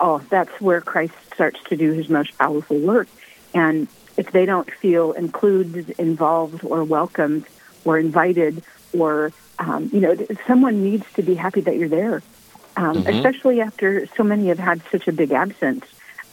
oh, 0.00 0.20
that's 0.30 0.60
where 0.60 0.80
Christ 0.80 1.14
starts 1.34 1.62
to 1.64 1.76
do 1.76 1.92
his 1.92 2.08
most 2.08 2.36
powerful 2.38 2.78
work. 2.78 3.08
And 3.54 3.88
if 4.16 4.32
they 4.32 4.46
don't 4.46 4.70
feel 4.70 5.12
included, 5.12 5.90
involved, 5.98 6.64
or 6.64 6.84
welcomed, 6.84 7.46
or 7.84 7.98
invited, 7.98 8.62
or 8.92 9.32
um, 9.58 9.90
you 9.92 10.00
know, 10.00 10.16
someone 10.46 10.82
needs 10.82 11.04
to 11.14 11.22
be 11.22 11.34
happy 11.34 11.60
that 11.62 11.76
you're 11.76 11.88
there, 11.88 12.22
um, 12.76 12.98
especially 13.06 13.60
after 13.60 14.06
so 14.16 14.22
many 14.22 14.48
have 14.48 14.58
had 14.58 14.82
such 14.90 15.08
a 15.08 15.12
big 15.12 15.32
absence 15.32 15.84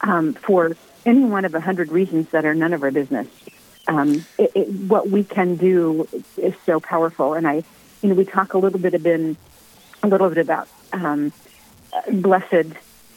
um, 0.02 0.34
for 0.34 0.76
any 1.06 1.24
one 1.24 1.44
of 1.44 1.54
a 1.54 1.60
hundred 1.60 1.90
reasons 1.90 2.28
that 2.30 2.44
are 2.44 2.54
none 2.54 2.72
of 2.72 2.82
our 2.82 2.90
business. 2.90 3.28
Um, 3.86 4.24
it, 4.38 4.52
it, 4.54 4.68
what 4.68 5.10
we 5.10 5.24
can 5.24 5.56
do 5.56 6.08
is 6.36 6.54
so 6.66 6.80
powerful, 6.80 7.34
and 7.34 7.46
I, 7.46 7.64
you 8.02 8.08
know, 8.08 8.14
we 8.14 8.24
talk 8.24 8.54
a 8.54 8.58
little 8.58 8.78
bit 8.78 8.94
about 8.94 9.36
a 10.02 10.06
little 10.06 10.28
bit 10.28 10.38
about 10.38 10.68
um, 10.92 11.32
uh, 11.92 12.10
blessed 12.10 12.72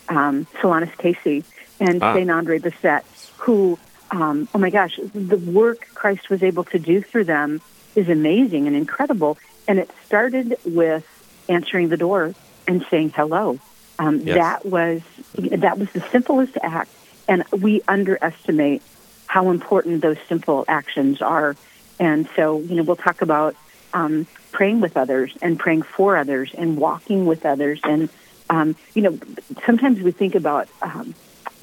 um, 0.10 0.46
Solanus 0.60 0.96
Casey 0.98 1.44
and 1.80 2.02
Ah. 2.02 2.14
Saint 2.14 2.30
Andre 2.32 2.60
Bessette, 2.60 3.04
who, 3.38 3.78
um, 4.12 4.48
oh 4.54 4.58
my 4.58 4.70
gosh, 4.70 5.00
the 5.14 5.38
work 5.38 5.88
Christ 5.94 6.30
was 6.30 6.44
able 6.44 6.64
to 6.66 6.80
do 6.80 7.02
through 7.02 7.26
them 7.26 7.62
is 7.96 8.10
amazing 8.10 8.68
and 8.68 8.76
incredible. 8.76 9.38
And 9.68 9.80
it 9.80 9.90
started 10.06 10.56
with 10.66 11.06
answering 11.50 11.90
the 11.90 11.98
door 11.98 12.34
and 12.68 12.86
saying 12.90 13.12
hello. 13.16 13.60
Um, 14.00 14.20
Yes. 14.22 14.36
That 14.38 14.66
was 14.66 15.02
that 15.36 15.78
was 15.80 15.90
the 15.92 16.02
simplest 16.12 16.58
act, 16.62 16.92
and 17.28 17.44
we 17.52 17.82
underestimate 17.88 18.82
how 19.26 19.50
important 19.50 20.02
those 20.02 20.18
simple 20.30 20.64
actions 20.68 21.22
are. 21.22 21.56
And 22.00 22.30
so, 22.36 22.60
you 22.60 22.76
know, 22.76 22.84
we'll 22.84 22.96
talk 22.96 23.22
about 23.22 23.56
um, 23.94 24.28
praying 24.52 24.82
with 24.82 24.96
others 24.98 25.36
and 25.42 25.58
praying 25.60 25.82
for 25.82 26.16
others 26.16 26.52
and 26.56 26.78
walking 26.78 27.26
with 27.26 27.46
others. 27.46 27.80
And, 27.84 28.10
um, 28.50 28.76
you 28.94 29.02
know, 29.02 29.20
sometimes 29.66 30.02
we 30.02 30.12
think 30.12 30.36
about 30.36 30.68
um, 30.82 31.14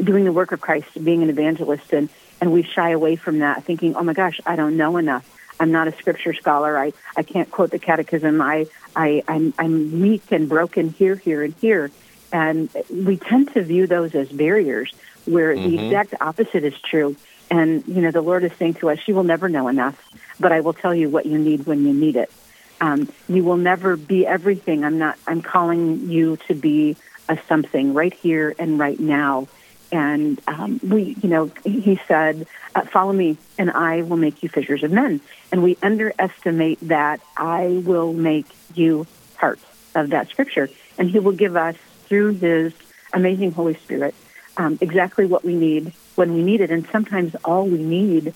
doing 0.02 0.24
the 0.24 0.32
work 0.32 0.52
of 0.52 0.60
Christ, 0.60 0.88
being 1.02 1.22
an 1.22 1.30
evangelist, 1.30 1.92
and, 1.92 2.08
and 2.40 2.52
we 2.52 2.62
shy 2.62 2.90
away 2.90 3.16
from 3.16 3.38
that, 3.40 3.64
thinking, 3.64 3.96
oh 3.96 4.02
my 4.02 4.12
gosh, 4.12 4.40
I 4.46 4.56
don't 4.56 4.76
know 4.76 4.96
enough. 4.96 5.28
I'm 5.60 5.70
not 5.70 5.86
a 5.86 5.92
scripture 5.92 6.34
scholar. 6.34 6.76
I, 6.76 6.92
I 7.16 7.22
can't 7.22 7.50
quote 7.50 7.70
the 7.70 7.78
catechism. 7.78 8.40
I, 8.40 8.66
I, 8.96 9.22
I'm, 9.28 9.54
I'm 9.58 10.00
weak 10.00 10.32
and 10.32 10.48
broken 10.48 10.90
here, 10.90 11.14
here, 11.14 11.42
and 11.42 11.54
here. 11.60 11.90
And 12.32 12.68
we 12.90 13.16
tend 13.16 13.52
to 13.54 13.62
view 13.62 13.86
those 13.86 14.14
as 14.14 14.28
barriers 14.28 14.92
where 15.24 15.54
the 15.54 15.74
exact 15.86 16.14
opposite 16.20 16.64
is 16.64 16.74
true. 16.80 17.16
And, 17.50 17.86
you 17.86 18.02
know, 18.02 18.10
the 18.10 18.20
Lord 18.20 18.42
is 18.42 18.52
saying 18.58 18.74
to 18.74 18.90
us, 18.90 18.98
you 19.06 19.14
will 19.14 19.22
never 19.24 19.48
know 19.48 19.68
enough, 19.68 19.96
but 20.40 20.50
I 20.50 20.60
will 20.60 20.72
tell 20.72 20.94
you 20.94 21.08
what 21.08 21.26
you 21.26 21.38
need 21.38 21.66
when 21.66 21.86
you 21.86 21.94
need 21.94 22.16
it. 22.16 22.32
Um, 22.80 23.12
you 23.28 23.44
will 23.44 23.56
never 23.56 23.96
be 23.96 24.26
everything. 24.26 24.84
I'm 24.84 24.98
not, 24.98 25.18
I'm 25.26 25.42
calling 25.42 26.10
you 26.10 26.36
to 26.48 26.54
be 26.54 26.96
a 27.28 27.38
something 27.48 27.94
right 27.94 28.12
here 28.12 28.54
and 28.58 28.78
right 28.78 28.98
now. 28.98 29.48
And 29.92 30.40
um, 30.48 30.80
we, 30.82 31.16
you 31.22 31.28
know, 31.28 31.50
he 31.64 32.00
said, 32.08 32.46
uh, 32.74 32.82
follow 32.82 33.12
me 33.12 33.36
and 33.58 33.70
I 33.70 34.02
will 34.02 34.16
make 34.16 34.42
you 34.42 34.48
fishers 34.48 34.82
of 34.82 34.90
men. 34.90 35.20
And 35.52 35.62
we 35.62 35.78
underestimate 35.82 36.80
that 36.88 37.20
I 37.36 37.82
will 37.84 38.12
make 38.12 38.46
you 38.74 39.06
part 39.36 39.60
of 39.94 40.10
that 40.10 40.28
scripture. 40.30 40.68
And 40.98 41.08
he 41.08 41.20
will 41.20 41.32
give 41.32 41.56
us 41.56 41.76
through 42.06 42.34
his 42.34 42.72
amazing 43.12 43.52
Holy 43.52 43.74
Spirit 43.74 44.14
um, 44.56 44.78
exactly 44.80 45.26
what 45.26 45.44
we 45.44 45.54
need 45.54 45.92
when 46.16 46.34
we 46.34 46.42
need 46.42 46.60
it. 46.60 46.70
And 46.70 46.86
sometimes 46.90 47.34
all 47.44 47.66
we 47.66 47.82
need 47.82 48.34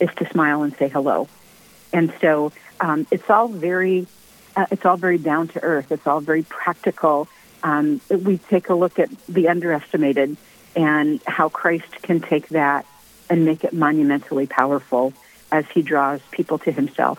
is 0.00 0.10
to 0.16 0.28
smile 0.30 0.62
and 0.62 0.74
say 0.76 0.88
hello. 0.88 1.28
And 1.92 2.12
so 2.20 2.52
um, 2.84 3.06
it's 3.10 3.28
all 3.30 3.48
very, 3.48 4.06
uh, 4.54 4.66
it's 4.70 4.84
all 4.84 4.98
very 5.06 5.18
down 5.18 5.48
to 5.48 5.58
earth. 5.62 5.90
It's 5.90 6.06
all 6.06 6.20
very 6.20 6.42
practical. 6.42 7.16
Um, 7.62 8.00
we 8.10 8.36
take 8.36 8.68
a 8.68 8.74
look 8.74 8.98
at 8.98 9.08
the 9.26 9.48
underestimated 9.48 10.36
and 10.76 11.20
how 11.26 11.48
Christ 11.48 11.92
can 12.02 12.20
take 12.20 12.46
that 12.60 12.84
and 13.30 13.46
make 13.46 13.64
it 13.64 13.72
monumentally 13.72 14.46
powerful 14.46 15.14
as 15.50 15.64
he 15.74 15.80
draws 15.80 16.20
people 16.30 16.58
to 16.58 16.70
himself. 16.70 17.18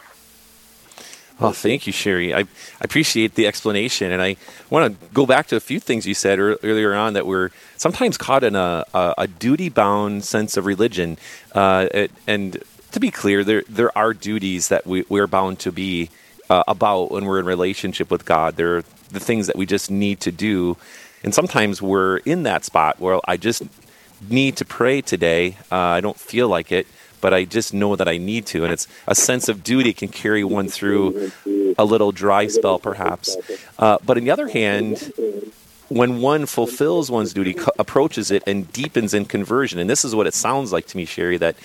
Oh, 1.39 1.51
thank 1.51 1.88
you, 1.88 1.91
Sherry. 1.91 2.34
I, 2.34 2.41
I 2.41 2.84
appreciate 2.89 3.36
the 3.36 3.45
explanation, 3.48 4.12
and 4.12 4.22
I 4.22 4.38
want 4.69 4.84
to 4.88 5.07
go 5.13 5.25
back 5.25 5.48
to 5.48 5.55
a 5.57 5.60
few 5.60 5.81
things 5.81 6.05
you 6.05 6.13
said 6.13 6.39
ear- 6.39 6.57
earlier 6.63 6.93
on 6.93 7.13
that 7.13 7.25
we're 7.25 7.50
sometimes 7.75 8.17
caught 8.17 8.43
in 8.43 8.55
a, 8.55 8.86
a, 8.93 9.13
a 9.17 9.27
duty-bound 9.27 10.24
sense 10.24 10.55
of 10.55 10.65
religion. 10.65 11.17
Uh, 11.53 12.07
and 12.25 12.63
to 12.96 13.00
be 13.00 13.12
clear, 13.12 13.44
there 13.44 13.64
there 13.70 13.96
are 13.98 14.14
duties 14.14 14.70
that 14.70 14.88
we, 14.88 15.06
we're 15.10 15.28
bound 15.28 15.60
to 15.60 15.72
be 15.72 16.10
uh, 16.50 16.64
about 16.68 17.12
when 17.12 17.25
we're 17.25 17.40
in 17.40 17.46
relationship 17.46 18.10
with 18.10 18.25
God. 18.25 18.56
There 18.56 18.78
are 18.78 18.84
the 19.12 19.20
things 19.20 19.48
that 19.48 19.56
we 19.56 19.66
just 19.66 19.92
need 19.92 20.22
to 20.22 20.32
do, 20.32 20.78
and 21.24 21.34
sometimes 21.34 21.82
we're 21.82 22.18
in 22.18 22.44
that 22.44 22.66
spot 22.66 23.00
where 23.00 23.20
I 23.28 23.38
just 23.38 23.64
need 24.30 24.58
to 24.58 24.66
pray 24.66 25.02
today. 25.02 25.58
Uh, 25.70 25.75
I 25.75 26.02
don't 26.02 26.18
feel 26.18 26.48
like 26.48 26.72
it, 26.72 26.88
but 27.20 27.34
I 27.34 27.44
just 27.44 27.74
know 27.74 27.98
that 27.98 28.08
I 28.08 28.18
need 28.18 28.46
to. 28.48 28.64
And 28.64 28.72
it's 28.72 28.88
a 29.08 29.16
sense 29.16 29.50
of 29.50 29.64
duty 29.64 29.92
can 29.92 30.08
carry 30.08 30.44
one 30.44 30.70
through 30.70 31.32
a 31.78 31.84
little 31.84 32.12
dry 32.12 32.48
spell, 32.48 32.80
perhaps. 32.80 33.36
Uh, 33.78 33.98
but 34.06 34.18
on 34.18 34.24
the 34.24 34.32
other 34.32 34.48
hand, 34.48 35.12
when 35.90 36.22
one 36.22 36.46
fulfills 36.46 37.12
one's 37.12 37.34
duty, 37.34 37.54
co- 37.54 37.72
approaches 37.78 38.32
it, 38.32 38.44
and 38.48 38.72
deepens 38.72 39.14
in 39.14 39.25
conversion, 39.25 39.80
and 39.80 39.90
this 39.90 40.06
is 40.06 40.16
what 40.16 40.28
it 40.28 40.34
sounds 40.34 40.72
like 40.72 40.88
to 40.88 40.98
me, 40.98 41.06
Sherry, 41.06 41.38
that 41.38 41.56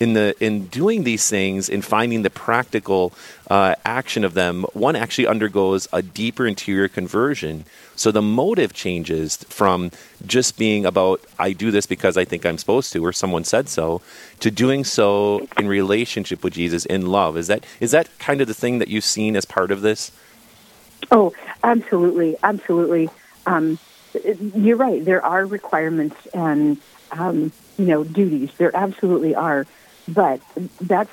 in 0.00 0.14
the 0.14 0.34
in 0.40 0.66
doing 0.66 1.04
these 1.04 1.28
things, 1.28 1.68
in 1.68 1.82
finding 1.82 2.22
the 2.22 2.30
practical 2.30 3.12
uh, 3.48 3.74
action 3.84 4.24
of 4.24 4.34
them, 4.34 4.64
one 4.72 4.96
actually 4.96 5.26
undergoes 5.26 5.86
a 5.92 6.02
deeper 6.02 6.46
interior 6.46 6.88
conversion. 6.88 7.64
So 7.96 8.10
the 8.10 8.22
motive 8.22 8.72
changes 8.72 9.36
from 9.48 9.92
just 10.26 10.58
being 10.58 10.84
about 10.84 11.20
I 11.38 11.52
do 11.52 11.70
this 11.70 11.86
because 11.86 12.16
I 12.16 12.24
think 12.24 12.44
I'm 12.44 12.58
supposed 12.58 12.92
to, 12.92 13.04
or 13.04 13.12
someone 13.12 13.44
said 13.44 13.68
so, 13.68 14.02
to 14.40 14.50
doing 14.50 14.84
so 14.84 15.46
in 15.58 15.68
relationship 15.68 16.42
with 16.42 16.54
Jesus 16.54 16.84
in 16.86 17.06
love. 17.06 17.36
Is 17.36 17.46
that 17.46 17.64
is 17.80 17.92
that 17.92 18.08
kind 18.18 18.40
of 18.40 18.48
the 18.48 18.54
thing 18.54 18.78
that 18.78 18.88
you've 18.88 19.04
seen 19.04 19.36
as 19.36 19.44
part 19.44 19.70
of 19.70 19.82
this? 19.82 20.10
Oh, 21.10 21.32
absolutely, 21.62 22.36
absolutely. 22.42 23.10
Um, 23.46 23.78
you're 24.54 24.76
right. 24.76 25.04
There 25.04 25.24
are 25.24 25.44
requirements 25.44 26.16
and 26.32 26.78
um, 27.12 27.52
you 27.78 27.86
know 27.86 28.04
duties. 28.04 28.50
There 28.56 28.74
absolutely 28.74 29.34
are, 29.34 29.66
but 30.08 30.40
that's 30.80 31.10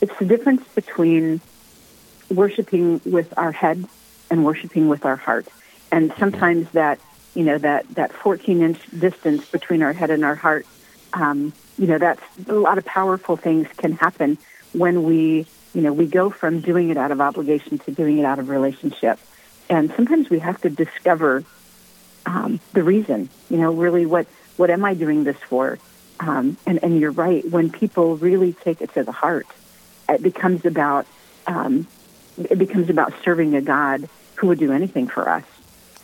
it's 0.00 0.16
the 0.18 0.24
difference 0.24 0.66
between 0.74 1.40
worshiping 2.30 3.00
with 3.04 3.32
our 3.36 3.52
head 3.52 3.84
and 4.30 4.44
worshiping 4.44 4.88
with 4.88 5.04
our 5.04 5.16
heart. 5.16 5.46
And 5.92 6.12
sometimes 6.18 6.70
that 6.70 7.00
you 7.34 7.44
know 7.44 7.58
that 7.58 7.88
that 7.94 8.12
14 8.12 8.62
inch 8.62 8.90
distance 8.98 9.48
between 9.50 9.82
our 9.82 9.92
head 9.92 10.10
and 10.10 10.24
our 10.24 10.34
heart, 10.34 10.66
um, 11.12 11.52
you 11.78 11.86
know, 11.86 11.98
that's 11.98 12.22
a 12.48 12.54
lot 12.54 12.78
of 12.78 12.84
powerful 12.84 13.36
things 13.36 13.68
can 13.76 13.92
happen 13.92 14.38
when 14.72 15.02
we 15.02 15.46
you 15.74 15.82
know 15.82 15.92
we 15.92 16.06
go 16.06 16.30
from 16.30 16.60
doing 16.60 16.90
it 16.90 16.96
out 16.96 17.10
of 17.10 17.20
obligation 17.20 17.78
to 17.78 17.90
doing 17.90 18.18
it 18.18 18.24
out 18.24 18.38
of 18.38 18.48
relationship. 18.48 19.18
And 19.68 19.92
sometimes 19.94 20.28
we 20.30 20.40
have 20.40 20.60
to 20.62 20.70
discover 20.70 21.44
um, 22.26 22.60
the 22.72 22.82
reason. 22.82 23.28
You 23.48 23.58
know, 23.58 23.72
really, 23.72 24.06
what 24.06 24.26
what 24.56 24.70
am 24.70 24.84
I 24.84 24.94
doing 24.94 25.24
this 25.24 25.38
for? 25.48 25.78
Um, 26.20 26.58
and 26.66 26.78
and 26.82 27.00
you're 27.00 27.10
right. 27.10 27.44
When 27.50 27.70
people 27.70 28.16
really 28.16 28.52
take 28.52 28.82
it 28.82 28.92
to 28.94 29.02
the 29.02 29.12
heart, 29.12 29.46
it 30.08 30.22
becomes 30.22 30.66
about 30.66 31.06
um, 31.46 31.86
it 32.36 32.58
becomes 32.58 32.90
about 32.90 33.14
serving 33.24 33.54
a 33.54 33.62
God 33.62 34.08
who 34.36 34.48
would 34.48 34.58
do 34.58 34.70
anything 34.70 35.08
for 35.08 35.28
us, 35.28 35.44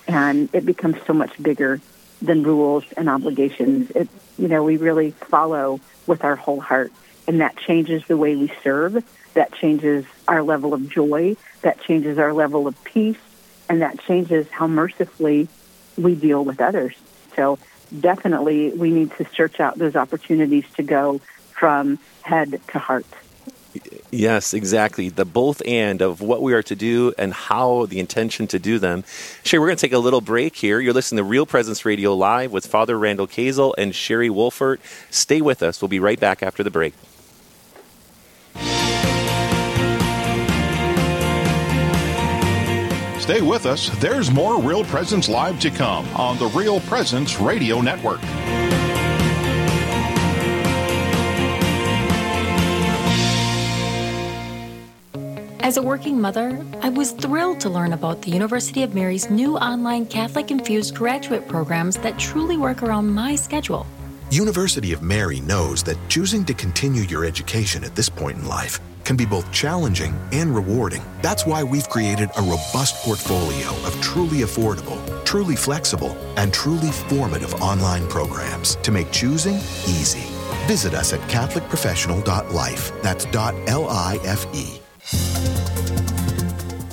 and 0.09 0.49
it 0.55 0.65
becomes 0.65 0.97
so 1.07 1.13
much 1.13 1.41
bigger 1.41 1.81
than 2.23 2.43
rules 2.43 2.85
and 2.97 3.11
obligations. 3.11 3.91
It 3.91 4.09
you 4.39 4.49
know 4.49 4.65
we 4.65 4.79
really 4.79 5.11
follow 5.11 5.81
with 6.07 6.25
our 6.25 6.37
whole 6.37 6.61
heart, 6.61 6.93
and 7.29 7.43
that 7.43 7.59
changes 7.59 8.03
the 8.07 8.17
way 8.17 8.35
we 8.37 8.51
serve. 8.65 9.05
That 9.35 9.53
changes 9.53 10.07
our 10.27 10.43
level 10.43 10.73
of 10.73 10.89
joy. 10.89 11.37
That 11.61 11.79
changes 11.83 12.19
our 12.19 12.33
level 12.33 12.67
of 12.67 12.83
peace, 12.85 13.19
and 13.69 13.83
that 13.83 14.01
changes 14.01 14.49
how 14.49 14.67
mercifully 14.67 15.49
we 15.99 16.15
deal 16.15 16.43
with 16.43 16.63
others. 16.63 16.95
So 17.35 17.59
definitely 18.01 18.73
we 18.73 18.91
need 18.91 19.13
to 19.17 19.27
search 19.35 19.61
out 19.61 19.79
those 19.79 19.97
opportunities 19.97 20.65
to 20.77 20.83
go 20.83 21.21
from 21.53 21.99
head 22.23 22.61
to 22.69 22.79
heart. 22.79 23.07
Yes, 24.11 24.55
exactly. 24.55 25.09
The 25.09 25.25
both 25.25 25.61
and 25.67 26.01
of 26.01 26.21
what 26.21 26.41
we 26.41 26.55
are 26.55 26.63
to 26.63 26.77
do 26.77 27.13
and 27.19 27.35
how 27.35 27.87
the 27.87 27.99
intention 27.99 28.47
to 28.49 28.59
do 28.59 28.79
them. 28.79 29.05
Sherry, 29.45 29.61
we're 29.61 29.67
going 29.67 29.77
to 29.77 29.81
take 29.81 29.93
a 29.93 29.99
little 29.99 30.21
break 30.21 30.57
here. 30.57 30.81
You're 30.81 30.95
listening 30.95 31.19
to 31.19 31.25
Real 31.25 31.47
Presence 31.47 31.85
Radio 31.85 32.15
Live 32.15 32.53
with 32.53 32.67
Father 32.67 32.99
Randall 32.99 33.27
Kazel 33.27 33.75
and 33.77 33.95
Sherry 33.95 34.31
Wolfert. 34.31 34.79
Stay 35.11 35.41
with 35.41 35.63
us. 35.63 35.83
We'll 35.83 35.89
be 35.89 36.01
right 36.01 36.19
back 36.19 36.43
after 36.43 36.63
the 36.63 36.71
break. 36.71 36.95
Stay 43.27 43.43
with 43.43 43.67
us. 43.67 43.89
There's 43.99 44.31
more 44.31 44.63
Real 44.63 44.85
Presence 44.85 45.29
Live 45.29 45.59
to 45.59 45.69
come 45.69 46.07
on 46.15 46.39
the 46.39 46.47
Real 46.47 46.79
Presence 46.83 47.41
Radio 47.41 47.81
Network. 47.81 48.21
As 55.59 55.77
a 55.77 55.83
working 55.83 56.21
mother, 56.21 56.65
I 56.83 56.89
was 56.89 57.11
thrilled 57.11 57.59
to 57.63 57.69
learn 57.69 57.95
about 57.95 58.23
the 58.23 58.31
University 58.31 58.85
of 58.85 58.95
Mary's 58.95 59.29
new 59.29 59.57
online 59.57 60.07
Catholic 60.07 60.53
infused 60.53 60.95
graduate 60.95 61.49
programs 61.49 61.97
that 61.97 62.21
truly 62.21 62.57
work 62.57 62.85
around 62.85 63.13
my 63.13 63.35
schedule. 63.35 63.89
University 64.31 64.93
of 64.93 65.03
Mary 65.03 65.41
knows 65.41 65.83
that 65.83 65.99
choosing 66.09 66.45
to 66.45 66.55
continue 66.55 67.03
your 67.03 67.25
education 67.25 67.83
at 67.83 67.97
this 67.97 68.09
point 68.09 68.39
in 68.39 68.47
life 68.47 68.79
can 69.07 69.17
be 69.17 69.25
both 69.25 69.51
challenging 69.53 70.15
and 70.33 70.55
rewarding. 70.55 71.03
That's 71.23 71.47
why 71.47 71.63
we've 71.63 71.89
created 71.89 72.29
a 72.37 72.43
robust 72.43 72.97
portfolio 73.05 73.69
of 73.87 73.99
truly 74.03 74.39
affordable, 74.39 74.99
truly 75.25 75.57
flexible, 75.57 76.17
and 76.37 76.53
truly 76.53 76.91
formative 76.91 77.55
online 77.63 78.07
programs 78.09 78.75
to 78.77 78.91
make 78.91 79.11
choosing 79.13 79.55
easy. 79.87 80.25
Visit 80.67 80.93
us 80.93 81.13
at 81.13 81.21
CatholicProfessional.life. 81.31 82.93
That's 83.03 83.27
.L-I-F-E. 83.33 84.81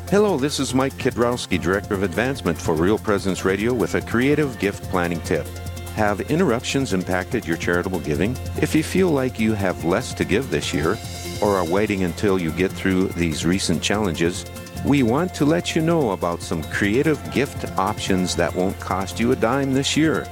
Hello, 0.09 0.37
this 0.37 0.59
is 0.59 0.75
Mike 0.75 0.93
Kidrowski, 0.93 1.59
Director 1.59 1.95
of 1.95 2.03
Advancement 2.03 2.55
for 2.55 2.75
Real 2.75 2.99
Presence 2.99 3.43
Radio 3.43 3.73
with 3.73 3.95
a 3.95 4.01
creative 4.01 4.59
gift 4.59 4.83
planning 4.91 5.19
tip. 5.21 5.47
Have 5.95 6.21
interruptions 6.21 6.93
impacted 6.93 7.47
your 7.47 7.57
charitable 7.57 7.99
giving? 8.01 8.37
If 8.61 8.75
you 8.75 8.83
feel 8.83 9.09
like 9.09 9.39
you 9.39 9.53
have 9.53 9.83
less 9.85 10.13
to 10.13 10.25
give 10.25 10.51
this 10.51 10.71
year, 10.71 10.97
or 11.43 11.57
are 11.57 11.65
waiting 11.65 12.05
until 12.05 12.39
you 12.39 12.51
get 12.51 12.71
through 12.71 13.09
these 13.09 13.45
recent 13.45 13.83
challenges, 13.83 14.45
we 14.85 15.03
want 15.03 15.33
to 15.33 15.43
let 15.43 15.75
you 15.75 15.81
know 15.81 16.11
about 16.11 16.41
some 16.41 16.63
creative 16.63 17.19
gift 17.33 17.69
options 17.77 18.33
that 18.37 18.55
won't 18.55 18.79
cost 18.79 19.19
you 19.19 19.33
a 19.33 19.35
dime 19.35 19.73
this 19.73 19.97
year. 19.97 20.23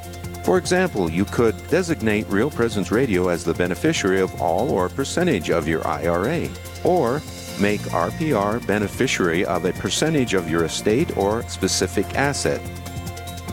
For 0.44 0.58
example, 0.58 1.12
you 1.12 1.26
could 1.26 1.56
designate 1.68 2.28
Real 2.28 2.50
Presence 2.50 2.92
Radio 2.92 3.28
as 3.28 3.44
the 3.44 3.54
beneficiary 3.54 4.22
of 4.22 4.42
all 4.42 4.72
or 4.72 4.88
percentage 4.88 5.50
of 5.50 5.68
your 5.68 5.86
IRA, 5.86 6.48
or 6.84 7.22
make 7.60 7.82
RPR 7.82 8.66
beneficiary 8.66 9.46
of 9.46 9.66
a 9.66 9.74
percentage 9.74 10.34
of 10.34 10.50
your 10.50 10.64
estate 10.64 11.16
or 11.18 11.44
specific 11.44 12.16
asset. 12.16 12.62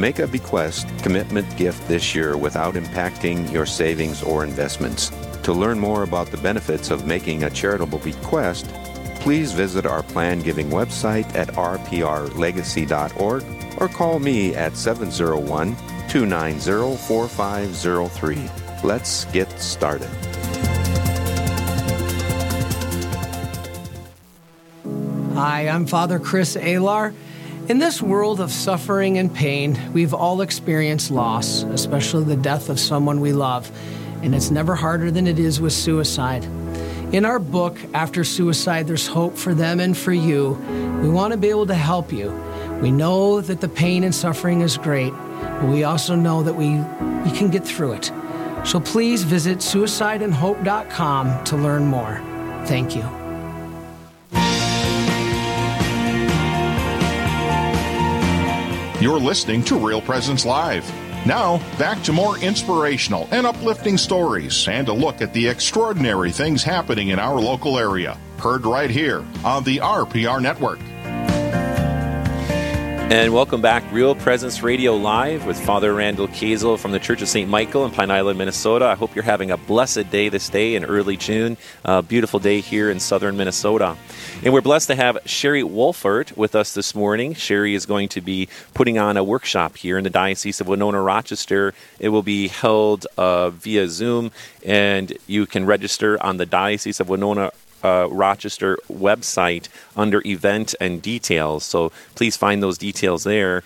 Make 0.00 0.20
a 0.20 0.28
bequest 0.28 0.86
commitment 1.02 1.56
gift 1.56 1.86
this 1.88 2.14
year 2.14 2.36
without 2.36 2.74
impacting 2.74 3.50
your 3.52 3.66
savings 3.66 4.22
or 4.22 4.44
investments. 4.44 5.10
To 5.48 5.54
learn 5.54 5.78
more 5.78 6.02
about 6.02 6.26
the 6.26 6.36
benefits 6.36 6.90
of 6.90 7.06
making 7.06 7.44
a 7.44 7.48
charitable 7.48 8.00
bequest, 8.00 8.68
please 9.20 9.50
visit 9.52 9.86
our 9.86 10.02
plan 10.02 10.40
giving 10.40 10.68
website 10.68 11.24
at 11.34 11.48
rprlegacy.org 11.54 13.44
or 13.80 13.88
call 13.88 14.18
me 14.18 14.54
at 14.54 14.76
701 14.76 15.74
290 16.10 16.96
4503. 16.98 18.50
Let's 18.84 19.24
get 19.24 19.50
started. 19.58 20.10
Hi, 25.32 25.66
I'm 25.66 25.86
Father 25.86 26.18
Chris 26.18 26.56
Alar. 26.56 27.14
In 27.70 27.78
this 27.78 28.02
world 28.02 28.40
of 28.40 28.52
suffering 28.52 29.16
and 29.16 29.34
pain, 29.34 29.78
we've 29.94 30.12
all 30.12 30.42
experienced 30.42 31.10
loss, 31.10 31.62
especially 31.62 32.24
the 32.24 32.36
death 32.36 32.68
of 32.68 32.78
someone 32.78 33.20
we 33.20 33.32
love, 33.32 33.70
and 34.22 34.34
it's 34.34 34.50
never 34.50 34.74
harder 34.74 35.10
than 35.10 35.26
it 35.26 35.38
is 35.38 35.60
with 35.60 35.72
suicide. 35.72 36.44
In 37.12 37.24
our 37.24 37.38
book, 37.38 37.78
After 37.94 38.22
Suicide, 38.22 38.86
There's 38.86 39.06
Hope 39.06 39.36
for 39.36 39.54
Them 39.54 39.80
and 39.80 39.96
for 39.96 40.12
You, 40.12 40.52
we 41.02 41.08
want 41.08 41.32
to 41.32 41.38
be 41.38 41.48
able 41.48 41.66
to 41.66 41.74
help 41.74 42.12
you. 42.12 42.30
We 42.82 42.90
know 42.90 43.40
that 43.40 43.60
the 43.60 43.68
pain 43.68 44.04
and 44.04 44.14
suffering 44.14 44.60
is 44.60 44.76
great, 44.76 45.12
but 45.12 45.64
we 45.68 45.84
also 45.84 46.14
know 46.14 46.42
that 46.42 46.54
we, 46.54 46.68
we 46.68 47.36
can 47.36 47.50
get 47.50 47.64
through 47.64 47.92
it. 47.92 48.12
So 48.64 48.78
please 48.80 49.22
visit 49.22 49.58
suicideandhope.com 49.58 51.44
to 51.44 51.56
learn 51.56 51.86
more. 51.86 52.20
Thank 52.66 52.94
you. 52.94 53.02
You're 59.00 59.20
listening 59.20 59.62
to 59.64 59.78
Real 59.78 60.02
Presence 60.02 60.44
Live. 60.44 61.07
Now, 61.26 61.58
back 61.78 62.02
to 62.04 62.12
more 62.12 62.38
inspirational 62.38 63.28
and 63.30 63.46
uplifting 63.46 63.98
stories 63.98 64.66
and 64.68 64.88
a 64.88 64.92
look 64.92 65.20
at 65.20 65.32
the 65.32 65.48
extraordinary 65.48 66.30
things 66.30 66.62
happening 66.62 67.08
in 67.08 67.18
our 67.18 67.40
local 67.40 67.78
area. 67.78 68.16
Heard 68.38 68.64
right 68.64 68.90
here 68.90 69.24
on 69.44 69.64
the 69.64 69.78
RPR 69.78 70.40
Network. 70.40 70.78
And 73.10 73.32
welcome 73.32 73.62
back, 73.62 73.90
Real 73.90 74.14
Presence 74.14 74.62
Radio 74.62 74.94
Live 74.94 75.46
with 75.46 75.58
Father 75.58 75.94
Randall 75.94 76.28
Kazel 76.28 76.78
from 76.78 76.92
the 76.92 76.98
Church 76.98 77.22
of 77.22 77.28
St. 77.28 77.48
Michael 77.48 77.86
in 77.86 77.90
Pine 77.90 78.10
Island, 78.10 78.36
Minnesota. 78.36 78.84
I 78.84 78.96
hope 78.96 79.14
you're 79.14 79.24
having 79.24 79.50
a 79.50 79.56
blessed 79.56 80.10
day 80.10 80.28
this 80.28 80.50
day 80.50 80.74
in 80.74 80.84
early 80.84 81.16
June. 81.16 81.56
Beautiful 82.06 82.38
day 82.38 82.60
here 82.60 82.90
in 82.90 83.00
southern 83.00 83.38
Minnesota. 83.38 83.96
And 84.44 84.52
we're 84.52 84.60
blessed 84.60 84.88
to 84.88 84.94
have 84.94 85.16
Sherry 85.24 85.62
Wolfert 85.62 86.36
with 86.36 86.54
us 86.54 86.74
this 86.74 86.94
morning. 86.94 87.32
Sherry 87.32 87.74
is 87.74 87.86
going 87.86 88.10
to 88.10 88.20
be 88.20 88.46
putting 88.74 88.98
on 88.98 89.16
a 89.16 89.24
workshop 89.24 89.78
here 89.78 89.96
in 89.96 90.04
the 90.04 90.10
Diocese 90.10 90.60
of 90.60 90.68
Winona 90.68 91.00
Rochester. 91.00 91.72
It 91.98 92.10
will 92.10 92.22
be 92.22 92.48
held 92.48 93.06
uh, 93.16 93.48
via 93.48 93.88
Zoom, 93.88 94.32
and 94.66 95.16
you 95.26 95.46
can 95.46 95.64
register 95.64 96.22
on 96.22 96.36
the 96.36 96.44
Diocese 96.44 97.00
of 97.00 97.08
Winona 97.08 97.52
uh, 97.82 98.08
Rochester 98.10 98.78
website 98.90 99.68
under 99.96 100.22
event 100.26 100.74
and 100.80 101.00
details. 101.00 101.64
So 101.64 101.92
please 102.14 102.36
find 102.36 102.62
those 102.62 102.78
details 102.78 103.24
there. 103.24 103.62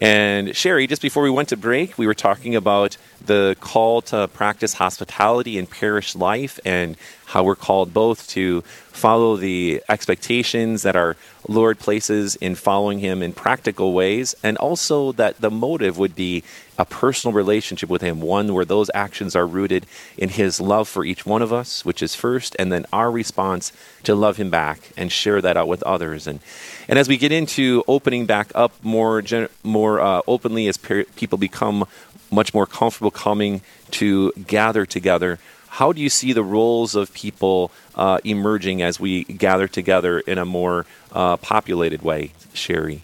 And 0.00 0.56
Sherry, 0.56 0.86
just 0.86 1.02
before 1.02 1.22
we 1.22 1.30
went 1.30 1.50
to 1.50 1.56
break, 1.56 1.98
we 1.98 2.06
were 2.06 2.14
talking 2.14 2.56
about 2.56 2.96
the 3.24 3.56
call 3.60 4.02
to 4.02 4.26
practice 4.28 4.74
hospitality 4.74 5.58
in 5.58 5.66
parish 5.66 6.16
life 6.16 6.58
and 6.64 6.96
how 7.26 7.44
we're 7.44 7.54
called 7.54 7.94
both 7.94 8.26
to 8.28 8.62
follow 8.62 9.36
the 9.36 9.82
expectations 9.88 10.82
that 10.82 10.96
our 10.96 11.16
Lord 11.48 11.78
places 11.78 12.36
in 12.36 12.54
following 12.54 12.98
Him 12.98 13.22
in 13.22 13.32
practical 13.32 13.92
ways, 13.92 14.34
and 14.42 14.56
also 14.58 15.12
that 15.12 15.40
the 15.40 15.50
motive 15.50 15.98
would 15.98 16.14
be 16.14 16.42
a 16.82 16.84
personal 16.84 17.32
relationship 17.32 17.88
with 17.88 18.02
Him, 18.02 18.20
one 18.20 18.52
where 18.52 18.64
those 18.64 18.90
actions 18.92 19.36
are 19.36 19.46
rooted 19.46 19.86
in 20.18 20.30
His 20.30 20.60
love 20.60 20.88
for 20.88 21.04
each 21.04 21.24
one 21.24 21.40
of 21.40 21.52
us, 21.52 21.84
which 21.84 22.02
is 22.02 22.16
first, 22.16 22.56
and 22.58 22.72
then 22.72 22.86
our 22.92 23.08
response 23.08 23.72
to 24.02 24.16
love 24.16 24.36
Him 24.36 24.50
back 24.50 24.90
and 24.96 25.12
share 25.12 25.40
that 25.40 25.56
out 25.56 25.68
with 25.68 25.82
others. 25.84 26.26
And 26.26 26.40
and 26.88 26.98
as 26.98 27.08
we 27.08 27.16
get 27.16 27.30
into 27.30 27.84
opening 27.86 28.26
back 28.26 28.50
up 28.56 28.72
more 28.82 29.22
more 29.62 30.00
uh, 30.00 30.22
openly, 30.26 30.66
as 30.66 30.76
people 30.76 31.38
become 31.38 31.86
much 32.32 32.52
more 32.52 32.66
comfortable 32.66 33.12
coming 33.12 33.60
to 33.92 34.32
gather 34.46 34.84
together 34.84 35.38
how 35.78 35.90
do 35.90 36.02
you 36.02 36.10
see 36.10 36.34
the 36.34 36.44
roles 36.44 36.94
of 36.94 37.14
people 37.14 37.70
uh, 37.94 38.18
emerging 38.24 38.82
as 38.82 39.00
we 39.00 39.24
gather 39.24 39.66
together 39.66 40.20
in 40.20 40.36
a 40.36 40.44
more 40.44 40.84
uh, 41.12 41.38
populated 41.38 42.02
way, 42.02 42.32
Sherry? 42.52 43.00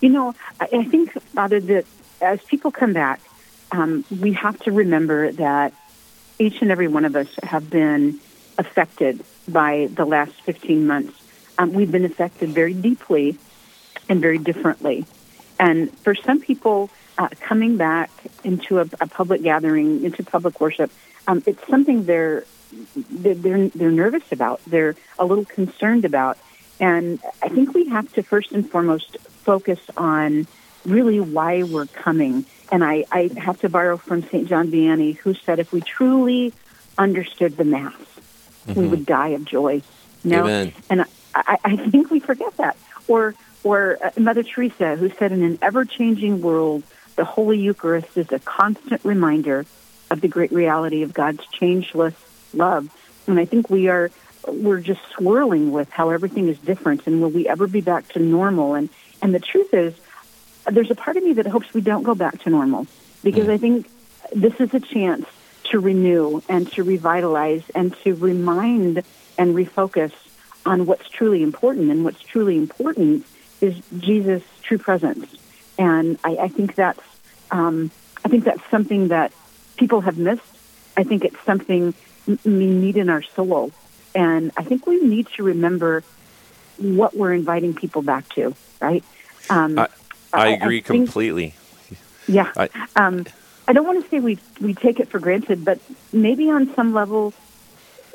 You 0.00 0.10
know, 0.10 0.34
I 0.60 0.84
think, 0.84 1.20
Father, 1.34 1.58
that 1.58 1.84
as 2.20 2.42
people 2.42 2.70
come 2.70 2.92
back, 2.92 3.20
um, 3.72 4.04
we 4.20 4.32
have 4.34 4.58
to 4.60 4.72
remember 4.72 5.32
that 5.32 5.72
each 6.38 6.62
and 6.62 6.70
every 6.70 6.88
one 6.88 7.04
of 7.04 7.14
us 7.16 7.28
have 7.42 7.70
been 7.70 8.18
affected 8.58 9.22
by 9.48 9.88
the 9.92 10.04
last 10.04 10.32
15 10.42 10.86
months. 10.86 11.18
Um, 11.58 11.72
we've 11.72 11.90
been 11.90 12.04
affected 12.04 12.50
very 12.50 12.74
deeply 12.74 13.38
and 14.08 14.20
very 14.20 14.38
differently. 14.38 15.04
And 15.58 15.96
for 15.98 16.14
some 16.14 16.40
people, 16.40 16.90
uh, 17.18 17.28
coming 17.40 17.76
back 17.76 18.10
into 18.44 18.78
a, 18.78 18.88
a 19.00 19.06
public 19.06 19.42
gathering, 19.42 20.04
into 20.04 20.22
public 20.24 20.60
worship, 20.60 20.90
um, 21.28 21.42
it's 21.46 21.66
something 21.68 22.04
they're, 22.04 22.44
they're 22.94 23.68
they're 23.68 23.90
nervous 23.90 24.32
about. 24.32 24.60
They're 24.66 24.94
a 25.18 25.26
little 25.26 25.44
concerned 25.44 26.04
about, 26.04 26.38
and 26.78 27.20
I 27.42 27.48
think 27.48 27.74
we 27.74 27.88
have 27.88 28.10
to 28.14 28.22
first 28.22 28.52
and 28.52 28.68
foremost 28.68 29.18
focus 29.44 29.80
on 29.96 30.46
really 30.84 31.20
why 31.20 31.62
we're 31.62 31.86
coming. 31.86 32.44
And 32.72 32.84
I, 32.84 33.04
I 33.10 33.30
have 33.36 33.60
to 33.60 33.68
borrow 33.68 33.96
from 33.96 34.22
St. 34.22 34.48
John 34.48 34.70
Vianney, 34.70 35.16
who 35.16 35.34
said, 35.34 35.58
if 35.58 35.72
we 35.72 35.80
truly 35.80 36.52
understood 36.96 37.56
the 37.56 37.64
Mass, 37.64 37.94
mm-hmm. 37.94 38.80
we 38.80 38.88
would 38.88 39.06
die 39.06 39.28
of 39.28 39.44
joy. 39.44 39.82
Know? 40.22 40.44
Amen. 40.44 40.72
And 40.88 41.04
I, 41.34 41.58
I 41.64 41.76
think 41.76 42.10
we 42.10 42.20
forget 42.20 42.56
that. 42.58 42.76
Or, 43.08 43.34
or 43.64 43.98
uh, 44.02 44.10
Mother 44.18 44.42
Teresa, 44.42 44.96
who 44.96 45.10
said, 45.10 45.32
in 45.32 45.42
an 45.42 45.58
ever 45.62 45.84
changing 45.84 46.42
world, 46.42 46.82
the 47.16 47.24
Holy 47.24 47.58
Eucharist 47.58 48.16
is 48.16 48.30
a 48.32 48.38
constant 48.38 49.04
reminder 49.04 49.66
of 50.10 50.20
the 50.20 50.28
great 50.28 50.52
reality 50.52 51.02
of 51.02 51.12
God's 51.12 51.44
changeless 51.48 52.14
love. 52.52 52.88
And 53.26 53.38
I 53.38 53.44
think 53.44 53.70
we 53.70 53.88
are 53.88 54.10
we're 54.46 54.80
just 54.80 55.00
swirling 55.10 55.70
with 55.70 55.90
how 55.90 56.10
everything 56.10 56.48
is 56.48 56.58
different 56.58 57.06
and 57.06 57.20
will 57.20 57.30
we 57.30 57.46
ever 57.46 57.66
be 57.66 57.80
back 57.80 58.08
to 58.08 58.18
normal 58.18 58.74
and 58.74 58.88
and 59.22 59.34
the 59.34 59.38
truth 59.38 59.74
is 59.74 59.94
there's 60.70 60.90
a 60.90 60.94
part 60.94 61.16
of 61.16 61.24
me 61.24 61.34
that 61.34 61.46
hopes 61.46 61.72
we 61.74 61.80
don't 61.80 62.02
go 62.02 62.14
back 62.14 62.42
to 62.42 62.50
normal 62.50 62.86
because 63.22 63.46
mm. 63.46 63.52
I 63.52 63.58
think 63.58 63.90
this 64.34 64.54
is 64.60 64.72
a 64.74 64.80
chance 64.80 65.26
to 65.64 65.80
renew 65.80 66.42
and 66.48 66.70
to 66.72 66.82
revitalize 66.82 67.62
and 67.74 67.96
to 68.02 68.14
remind 68.14 69.02
and 69.38 69.54
refocus 69.54 70.12
on 70.66 70.86
what's 70.86 71.08
truly 71.08 71.42
important 71.42 71.90
and 71.90 72.04
what's 72.04 72.20
truly 72.20 72.56
important 72.56 73.26
is 73.60 73.80
Jesus' 73.98 74.42
true 74.62 74.78
presence, 74.78 75.34
and 75.78 76.18
I, 76.24 76.36
I 76.36 76.48
think 76.48 76.74
that's 76.74 77.00
um, 77.50 77.90
I 78.24 78.28
think 78.28 78.44
that's 78.44 78.62
something 78.70 79.08
that 79.08 79.32
people 79.76 80.00
have 80.02 80.18
missed. 80.18 80.42
I 80.96 81.04
think 81.04 81.24
it's 81.24 81.40
something 81.44 81.94
we 82.26 82.66
need 82.66 82.96
in 82.96 83.08
our 83.08 83.22
soul, 83.22 83.72
and 84.14 84.52
I 84.56 84.64
think 84.64 84.86
we 84.86 85.02
need 85.02 85.28
to 85.36 85.42
remember 85.42 86.02
what 86.78 87.16
we're 87.16 87.34
inviting 87.34 87.74
people 87.74 88.02
back 88.02 88.28
to. 88.30 88.54
Right? 88.80 89.04
Um, 89.48 89.78
I, 89.78 89.88
I, 90.32 90.48
agree 90.48 90.78
I 90.78 90.82
think, 90.82 91.06
completely. 91.06 91.54
Yeah. 92.26 92.52
I, 92.56 92.68
um, 92.96 93.26
I 93.66 93.72
don't 93.72 93.86
want 93.86 94.02
to 94.02 94.10
say 94.10 94.20
we 94.20 94.38
we 94.60 94.74
take 94.74 94.98
it 94.98 95.08
for 95.08 95.18
granted, 95.18 95.64
but 95.64 95.78
maybe 96.12 96.50
on 96.50 96.74
some 96.74 96.92
level 96.92 97.32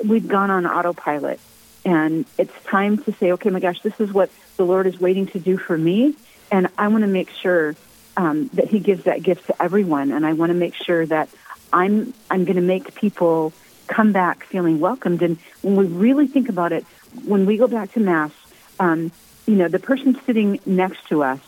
we've 0.04 0.28
gone 0.28 0.50
on 0.50 0.66
autopilot, 0.66 1.40
and 1.84 2.26
it's 2.36 2.52
time 2.64 2.98
to 3.04 3.12
say, 3.14 3.32
okay, 3.32 3.48
my 3.48 3.60
gosh, 3.60 3.80
this 3.80 3.98
is 3.98 4.12
what 4.12 4.30
the 4.58 4.66
Lord 4.66 4.86
is 4.86 5.00
waiting 5.00 5.26
to 5.28 5.38
do 5.38 5.56
for 5.56 5.78
me, 5.78 6.14
and 6.50 6.68
I 6.76 6.88
want 6.88 7.02
to 7.02 7.08
make 7.08 7.30
sure 7.30 7.74
um, 8.18 8.48
that 8.48 8.68
He 8.68 8.80
gives 8.80 9.04
that 9.04 9.22
gift 9.22 9.46
to 9.46 9.62
everyone, 9.62 10.12
and 10.12 10.26
I 10.26 10.34
want 10.34 10.50
to 10.50 10.54
make 10.54 10.74
sure 10.74 11.06
that 11.06 11.30
I'm 11.72 12.12
I'm 12.30 12.44
going 12.44 12.56
to 12.56 12.62
make 12.62 12.94
people 12.94 13.54
come 13.86 14.12
back 14.12 14.44
feeling 14.44 14.78
welcomed. 14.78 15.22
And 15.22 15.38
when 15.62 15.76
we 15.76 15.86
really 15.86 16.26
think 16.26 16.50
about 16.50 16.72
it, 16.72 16.84
when 17.24 17.46
we 17.46 17.56
go 17.56 17.66
back 17.66 17.92
to 17.92 18.00
Mass, 18.00 18.32
um, 18.78 19.10
you 19.46 19.54
know, 19.54 19.68
the 19.68 19.78
person 19.78 20.20
sitting 20.26 20.60
next 20.66 21.08
to 21.08 21.22
us 21.22 21.40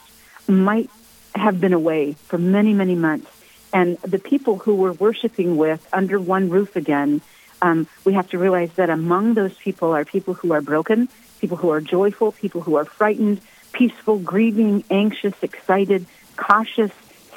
might 0.49 0.91
have 1.35 1.61
been 1.61 1.73
away 1.73 2.15
for 2.15 2.39
many, 2.39 2.73
many 2.73 2.95
months. 2.95 3.31
And 3.73 3.99
the 3.99 4.19
people 4.19 4.59
who 4.59 4.75
we're 4.75 4.93
worshiping 4.93 5.57
with 5.57 5.87
under 5.93 6.19
one 6.19 6.49
roof 6.49 6.75
again, 6.77 7.21
um, 7.61 7.87
we 8.05 8.15
have 8.15 8.29
to 8.31 8.39
realize 8.39 8.73
that 8.75 8.91
among 8.91 9.35
those 9.35 9.57
people 9.57 9.93
are 9.93 10.05
people 10.05 10.35
who 10.35 10.53
are 10.53 10.61
broken, 10.61 11.09
people 11.41 11.57
who 11.57 11.71
are 11.71 11.81
joyful, 11.81 12.33
people 12.33 12.61
who 12.63 12.77
are 12.77 12.85
frightened, 12.85 13.41
peaceful, 13.73 14.19
grieving, 14.19 14.85
anxious, 14.91 15.35
excited, 15.43 16.07
cautious, 16.37 16.93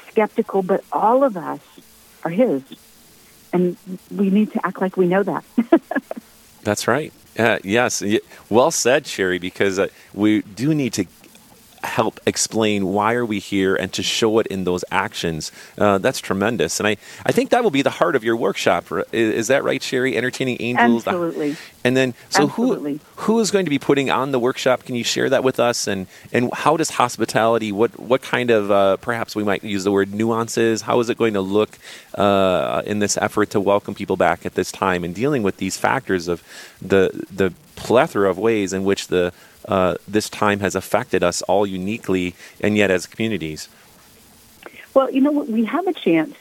skeptical, 0.08 0.62
but 0.62 0.82
all 0.90 1.22
of 1.24 1.36
us 1.36 1.60
are 2.24 2.30
His. 2.30 2.62
And 3.52 3.76
we 4.10 4.30
need 4.30 4.52
to 4.52 4.66
act 4.66 4.80
like 4.80 4.96
we 4.96 5.06
know 5.06 5.22
that. 5.22 5.44
That's 6.62 6.88
right. 6.88 7.12
Uh, 7.38 7.58
yes. 7.64 8.02
Well 8.48 8.70
said, 8.70 9.06
Sherry, 9.06 9.38
because 9.38 9.78
uh, 9.78 9.88
we 10.14 10.42
do 10.42 10.74
need 10.74 10.92
to 10.94 11.06
help 11.84 12.20
explain 12.26 12.86
why 12.86 13.14
are 13.14 13.26
we 13.26 13.38
here 13.38 13.74
and 13.74 13.92
to 13.92 14.02
show 14.02 14.38
it 14.38 14.46
in 14.46 14.64
those 14.64 14.84
actions. 14.90 15.52
Uh, 15.76 15.98
that's 15.98 16.20
tremendous. 16.20 16.80
And 16.80 16.86
I, 16.86 16.96
I 17.26 17.32
think 17.32 17.50
that 17.50 17.62
will 17.62 17.70
be 17.70 17.82
the 17.82 17.90
heart 17.90 18.16
of 18.16 18.24
your 18.24 18.36
workshop. 18.36 18.86
Is, 19.12 19.34
is 19.34 19.46
that 19.48 19.64
right, 19.64 19.82
Sherry? 19.82 20.16
Entertaining 20.16 20.56
angels. 20.60 21.06
Absolutely. 21.06 21.56
And 21.84 21.96
then, 21.96 22.14
so 22.30 22.44
Absolutely. 22.44 23.00
who 23.16 23.32
who 23.32 23.40
is 23.40 23.50
going 23.50 23.64
to 23.64 23.70
be 23.70 23.78
putting 23.78 24.10
on 24.10 24.32
the 24.32 24.38
workshop? 24.38 24.84
Can 24.84 24.94
you 24.94 25.04
share 25.04 25.28
that 25.30 25.44
with 25.44 25.60
us? 25.60 25.86
And 25.86 26.06
and 26.32 26.52
how 26.52 26.76
does 26.76 26.90
hospitality? 26.90 27.72
What 27.72 27.98
what 27.98 28.22
kind 28.22 28.50
of 28.50 28.70
uh, 28.70 28.96
perhaps 28.98 29.34
we 29.34 29.44
might 29.44 29.64
use 29.64 29.84
the 29.84 29.92
word 29.92 30.12
nuances? 30.14 30.82
How 30.82 31.00
is 31.00 31.08
it 31.08 31.18
going 31.18 31.34
to 31.34 31.40
look 31.40 31.78
uh, 32.14 32.82
in 32.86 32.98
this 32.98 33.16
effort 33.16 33.50
to 33.50 33.60
welcome 33.60 33.94
people 33.94 34.16
back 34.16 34.46
at 34.46 34.54
this 34.54 34.70
time 34.70 35.04
and 35.04 35.14
dealing 35.14 35.42
with 35.42 35.56
these 35.56 35.76
factors 35.76 36.28
of 36.28 36.42
the 36.80 37.10
the 37.30 37.52
plethora 37.74 38.30
of 38.30 38.38
ways 38.38 38.72
in 38.72 38.84
which 38.84 39.08
the 39.08 39.32
uh, 39.66 39.96
this 40.08 40.28
time 40.28 40.60
has 40.60 40.74
affected 40.74 41.22
us 41.22 41.42
all 41.42 41.66
uniquely 41.66 42.34
and 42.60 42.76
yet 42.76 42.90
as 42.90 43.06
communities? 43.06 43.68
Well, 44.94 45.10
you 45.10 45.20
know? 45.20 45.32
We 45.32 45.64
have 45.64 45.86
a 45.86 45.92
chance 45.92 46.36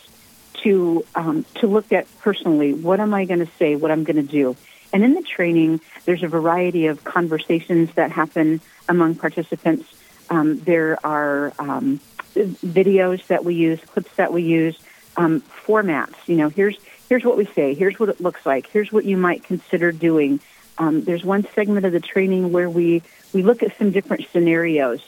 to 0.63 1.05
um, 1.15 1.45
to 1.55 1.67
look 1.67 1.91
at 1.91 2.07
personally 2.19 2.73
what 2.73 2.99
am 2.99 3.13
I 3.13 3.25
going 3.25 3.39
to 3.39 3.51
say, 3.57 3.75
what 3.75 3.91
I'm 3.91 4.03
going 4.03 4.17
to 4.17 4.23
do. 4.23 4.55
And 4.93 5.03
in 5.03 5.13
the 5.13 5.21
training, 5.21 5.79
there's 6.05 6.23
a 6.23 6.27
variety 6.27 6.87
of 6.87 7.03
conversations 7.03 7.93
that 7.93 8.11
happen 8.11 8.59
among 8.89 9.15
participants. 9.15 9.87
Um, 10.29 10.59
there 10.59 10.97
are 11.05 11.53
um, 11.59 11.99
videos 12.35 13.25
that 13.27 13.45
we 13.45 13.55
use, 13.55 13.79
clips 13.81 14.13
that 14.17 14.33
we 14.33 14.43
use, 14.43 14.77
um, 15.17 15.41
formats. 15.65 16.15
You 16.27 16.35
know, 16.35 16.49
here's 16.49 16.77
here's 17.09 17.23
what 17.23 17.37
we 17.37 17.45
say. 17.45 17.73
Here's 17.73 17.99
what 17.99 18.09
it 18.09 18.19
looks 18.21 18.45
like. 18.45 18.67
Here's 18.67 18.91
what 18.91 19.05
you 19.05 19.17
might 19.17 19.43
consider 19.43 19.91
doing. 19.91 20.39
Um, 20.77 21.03
there's 21.03 21.23
one 21.23 21.47
segment 21.53 21.85
of 21.85 21.91
the 21.91 21.99
training 21.99 22.51
where 22.51 22.69
we 22.69 23.01
we 23.33 23.43
look 23.43 23.63
at 23.63 23.77
some 23.77 23.91
different 23.91 24.27
scenarios 24.31 25.01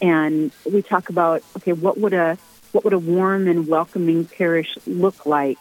and 0.00 0.50
we 0.70 0.82
talk 0.82 1.08
about 1.08 1.42
okay, 1.56 1.72
what 1.72 1.98
would 1.98 2.12
a 2.12 2.38
what 2.72 2.84
would 2.84 2.92
a 2.92 2.98
warm 2.98 3.48
and 3.48 3.66
welcoming 3.66 4.24
parish 4.24 4.76
look 4.86 5.26
like 5.26 5.58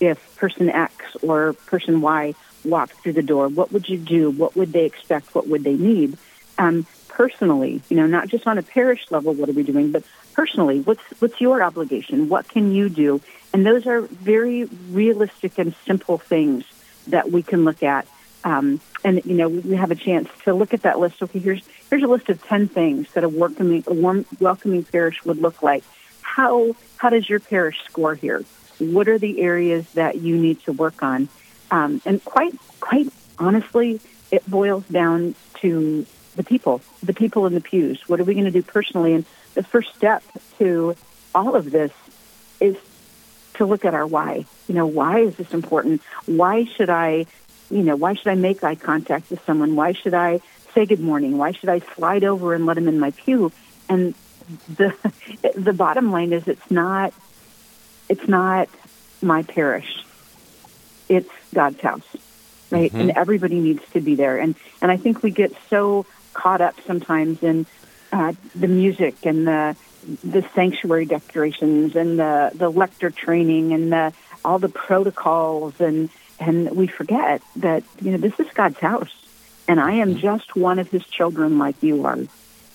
if 0.00 0.36
person 0.36 0.70
X 0.70 0.94
or 1.22 1.52
person 1.66 2.00
Y 2.00 2.34
walked 2.64 2.94
through 2.94 3.14
the 3.14 3.22
door? 3.22 3.48
What 3.48 3.72
would 3.72 3.88
you 3.88 3.98
do? 3.98 4.30
What 4.30 4.56
would 4.56 4.72
they 4.72 4.84
expect? 4.84 5.34
What 5.34 5.48
would 5.48 5.64
they 5.64 5.74
need? 5.74 6.18
Um, 6.58 6.86
personally, 7.08 7.82
you 7.88 7.96
know, 7.96 8.06
not 8.06 8.28
just 8.28 8.46
on 8.46 8.58
a 8.58 8.62
parish 8.62 9.10
level, 9.10 9.32
what 9.32 9.48
are 9.48 9.52
we 9.52 9.62
doing, 9.62 9.90
but 9.92 10.04
personally, 10.34 10.80
what's 10.80 11.02
what's 11.20 11.40
your 11.40 11.62
obligation? 11.62 12.28
What 12.28 12.48
can 12.48 12.72
you 12.72 12.88
do? 12.88 13.20
And 13.52 13.64
those 13.64 13.86
are 13.86 14.02
very 14.02 14.64
realistic 14.90 15.58
and 15.58 15.74
simple 15.86 16.18
things 16.18 16.64
that 17.06 17.30
we 17.30 17.42
can 17.42 17.64
look 17.64 17.82
at 17.82 18.06
um, 18.46 18.80
and 19.04 19.22
you 19.24 19.34
know 19.34 19.48
we 19.48 19.74
have 19.74 19.90
a 19.90 19.96
chance 19.96 20.28
to 20.44 20.54
look 20.54 20.72
at 20.72 20.82
that 20.82 21.00
list. 21.00 21.20
Okay, 21.20 21.40
here's 21.40 21.62
here's 21.90 22.04
a 22.04 22.06
list 22.06 22.28
of 22.28 22.42
ten 22.44 22.68
things 22.68 23.12
that 23.12 23.24
a 23.24 23.28
welcoming 23.28 23.82
a 23.88 23.92
warm, 23.92 24.24
welcoming 24.38 24.84
parish 24.84 25.22
would 25.24 25.38
look 25.38 25.62
like. 25.64 25.82
How 26.22 26.76
how 26.96 27.10
does 27.10 27.28
your 27.28 27.40
parish 27.40 27.82
score 27.84 28.14
here? 28.14 28.44
What 28.78 29.08
are 29.08 29.18
the 29.18 29.40
areas 29.40 29.90
that 29.94 30.18
you 30.18 30.38
need 30.38 30.62
to 30.62 30.72
work 30.72 31.02
on? 31.02 31.28
Um, 31.72 32.00
and 32.06 32.24
quite 32.24 32.54
quite 32.78 33.08
honestly, 33.36 34.00
it 34.30 34.48
boils 34.48 34.84
down 34.86 35.34
to 35.60 36.06
the 36.36 36.44
people, 36.44 36.82
the 37.02 37.14
people 37.14 37.46
in 37.46 37.54
the 37.54 37.60
pews. 37.60 38.08
What 38.08 38.20
are 38.20 38.24
we 38.24 38.34
going 38.34 38.44
to 38.44 38.52
do 38.52 38.62
personally? 38.62 39.14
And 39.14 39.24
the 39.54 39.64
first 39.64 39.92
step 39.96 40.22
to 40.58 40.94
all 41.34 41.56
of 41.56 41.72
this 41.72 41.90
is 42.60 42.76
to 43.54 43.64
look 43.64 43.84
at 43.84 43.94
our 43.94 44.06
why. 44.06 44.44
You 44.68 44.74
know, 44.76 44.86
why 44.86 45.20
is 45.20 45.34
this 45.36 45.52
important? 45.52 46.00
Why 46.26 46.64
should 46.64 46.90
I 46.90 47.26
you 47.70 47.82
know, 47.82 47.96
why 47.96 48.14
should 48.14 48.28
I 48.28 48.34
make 48.34 48.62
eye 48.62 48.74
contact 48.74 49.30
with 49.30 49.44
someone? 49.44 49.76
Why 49.76 49.92
should 49.92 50.14
I 50.14 50.40
say 50.74 50.86
good 50.86 51.00
morning? 51.00 51.38
Why 51.38 51.52
should 51.52 51.68
I 51.68 51.80
slide 51.80 52.24
over 52.24 52.54
and 52.54 52.66
let 52.66 52.74
them 52.74 52.88
in 52.88 53.00
my 53.00 53.10
pew? 53.10 53.52
And 53.88 54.14
the 54.68 54.94
the 55.54 55.72
bottom 55.72 56.12
line 56.12 56.32
is 56.32 56.46
it's 56.46 56.70
not 56.70 57.12
it's 58.08 58.28
not 58.28 58.68
my 59.22 59.42
parish. 59.42 60.04
It's 61.08 61.30
God's 61.54 61.80
house. 61.80 62.06
Right? 62.70 62.90
Mm-hmm. 62.90 63.00
And 63.00 63.10
everybody 63.12 63.60
needs 63.60 63.82
to 63.92 64.00
be 64.00 64.14
there. 64.14 64.38
And 64.38 64.54
and 64.82 64.90
I 64.90 64.96
think 64.96 65.22
we 65.22 65.30
get 65.30 65.52
so 65.70 66.06
caught 66.34 66.60
up 66.60 66.74
sometimes 66.86 67.42
in 67.42 67.66
uh, 68.12 68.32
the 68.54 68.68
music 68.68 69.24
and 69.24 69.46
the 69.46 69.76
the 70.22 70.46
sanctuary 70.54 71.06
decorations 71.06 71.96
and 71.96 72.18
the 72.18 72.52
the 72.54 72.70
lector 72.70 73.10
training 73.10 73.72
and 73.72 73.92
the 73.92 74.12
all 74.44 74.58
the 74.58 74.68
protocols 74.68 75.80
and 75.80 76.08
and 76.38 76.70
we 76.76 76.86
forget 76.86 77.42
that 77.56 77.82
you 78.00 78.12
know 78.12 78.18
this 78.18 78.38
is 78.38 78.46
God's 78.54 78.78
house, 78.78 79.14
and 79.68 79.80
I 79.80 79.92
am 79.92 80.10
mm-hmm. 80.10 80.20
just 80.20 80.56
one 80.56 80.78
of 80.78 80.90
His 80.90 81.06
children, 81.06 81.58
like 81.58 81.82
you 81.82 82.04
are. 82.04 82.18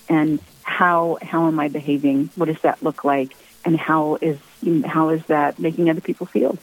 And 0.10 0.40
how 0.64 1.18
how 1.22 1.48
am 1.48 1.60
I 1.60 1.68
behaving? 1.70 2.30
What 2.36 2.46
does 2.46 2.62
that 2.62 2.82
look 2.84 3.04
like? 3.04 3.36
And 3.64 3.78
how 3.78 4.18
is 4.22 4.38
how 4.86 5.10
is 5.10 5.26
that 5.26 5.60
making 5.60 5.90
other 5.90 6.02
people 6.02 6.26
feel? 6.26 6.58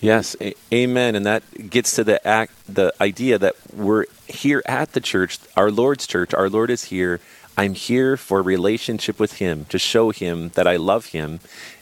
Yes, 0.00 0.34
a- 0.40 0.54
amen. 0.72 1.14
And 1.14 1.24
that 1.26 1.70
gets 1.70 1.94
to 1.94 2.04
the 2.04 2.26
act, 2.26 2.52
the 2.68 2.92
idea 3.00 3.38
that 3.38 3.54
we're 3.72 4.06
here 4.26 4.60
at 4.66 4.92
the 4.92 5.00
church, 5.00 5.38
our 5.56 5.70
Lord's 5.70 6.08
church. 6.08 6.34
Our 6.34 6.48
Lord 6.48 6.70
is 6.70 6.84
here. 6.84 7.20
I'm 7.56 7.74
here 7.74 8.16
for 8.16 8.42
relationship 8.42 9.20
with 9.20 9.34
Him, 9.34 9.66
to 9.66 9.78
show 9.78 10.10
Him 10.10 10.48
that 10.50 10.66
I 10.66 10.76
love 10.76 11.06
Him, 11.06 11.38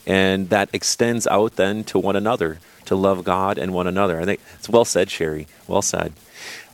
and 0.07 0.49
that 0.51 0.71
extends 0.73 1.27
out 1.27 1.57
then 1.57 1.85
to 1.85 1.99
one 1.99 2.17
another 2.17 2.59
to 2.87 2.97
love 2.97 3.23
God 3.25 3.59
and 3.59 3.73
one 3.73 3.87
another. 3.87 4.21
I 4.21 4.25
think 4.25 4.41
it's 4.55 4.69
well 4.69 4.85
said, 4.85 5.11
Sherry. 5.11 5.47
Well 5.69 5.83
said. 5.83 6.13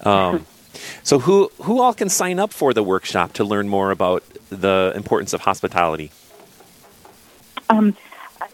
Um, 0.02 0.46
so, 1.02 1.18
who 1.18 1.50
who 1.62 1.80
all 1.80 1.94
can 1.94 2.08
sign 2.08 2.38
up 2.38 2.52
for 2.52 2.72
the 2.72 2.82
workshop 2.82 3.34
to 3.34 3.44
learn 3.44 3.68
more 3.68 3.90
about 3.90 4.24
the 4.50 4.92
importance 4.94 5.32
of 5.32 5.42
hospitality? 5.42 6.10
Um, 7.68 7.96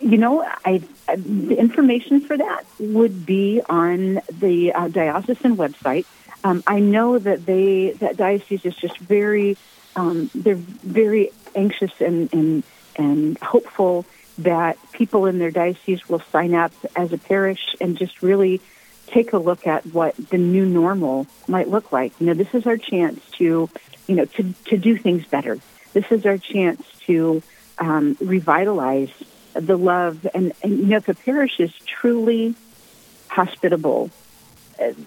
you 0.01 0.19
know, 0.19 0.43
I, 0.65 0.83
the 1.15 1.59
information 1.59 2.21
for 2.21 2.37
that 2.37 2.65
would 2.79 3.27
be 3.27 3.61
on 3.69 4.21
the 4.31 4.73
uh, 4.73 4.89
diocesan 4.89 5.57
website. 5.57 6.07
Um, 6.45 6.65
I 6.67 6.81
know 6.81 7.19
that 7.19 7.47
they 7.47 7.93
that 8.01 8.17
diocese 8.17 8.65
is 8.65 8.75
just 8.75 8.99
very 8.99 9.57
um, 9.95 10.31
they're 10.35 10.57
very 10.57 11.31
anxious 11.55 11.93
and 12.01 12.33
and 12.33 12.63
and 12.97 13.39
hopeful 13.39 14.05
that 14.39 14.79
people 14.93 15.27
in 15.27 15.39
their 15.39 15.51
diocese 15.51 16.09
will 16.09 16.21
sign 16.33 16.55
up 16.55 16.73
as 16.97 17.13
a 17.13 17.19
parish 17.19 17.77
and 17.81 17.97
just 17.97 18.23
really 18.23 18.61
take 19.07 19.33
a 19.33 19.39
look 19.39 19.67
at 19.67 19.85
what 19.87 20.17
the 20.17 20.39
new 20.39 20.65
normal 20.65 21.27
might 21.47 21.69
look 21.69 21.93
like. 21.93 22.13
You 22.21 22.29
know, 22.29 22.35
this 22.35 22.55
is 22.55 22.67
our 22.67 22.77
chance 22.77 23.21
to, 23.33 23.69
you 24.07 24.15
know, 24.15 24.25
to, 24.25 24.55
to 24.67 24.79
do 24.79 24.97
things 24.97 25.27
better. 25.27 25.59
This 25.93 26.11
is 26.11 26.25
our 26.25 26.39
chance 26.39 26.83
to 27.07 27.43
um, 27.79 28.17
revitalize 28.21 29.11
the 29.55 29.77
love. 29.77 30.27
And, 30.35 30.53
and, 30.63 30.79
you 30.79 30.87
know, 30.87 30.97
if 30.97 31.09
a 31.09 31.15
parish 31.15 31.61
is 31.61 31.73
truly 31.85 32.55
hospitable, 33.29 34.11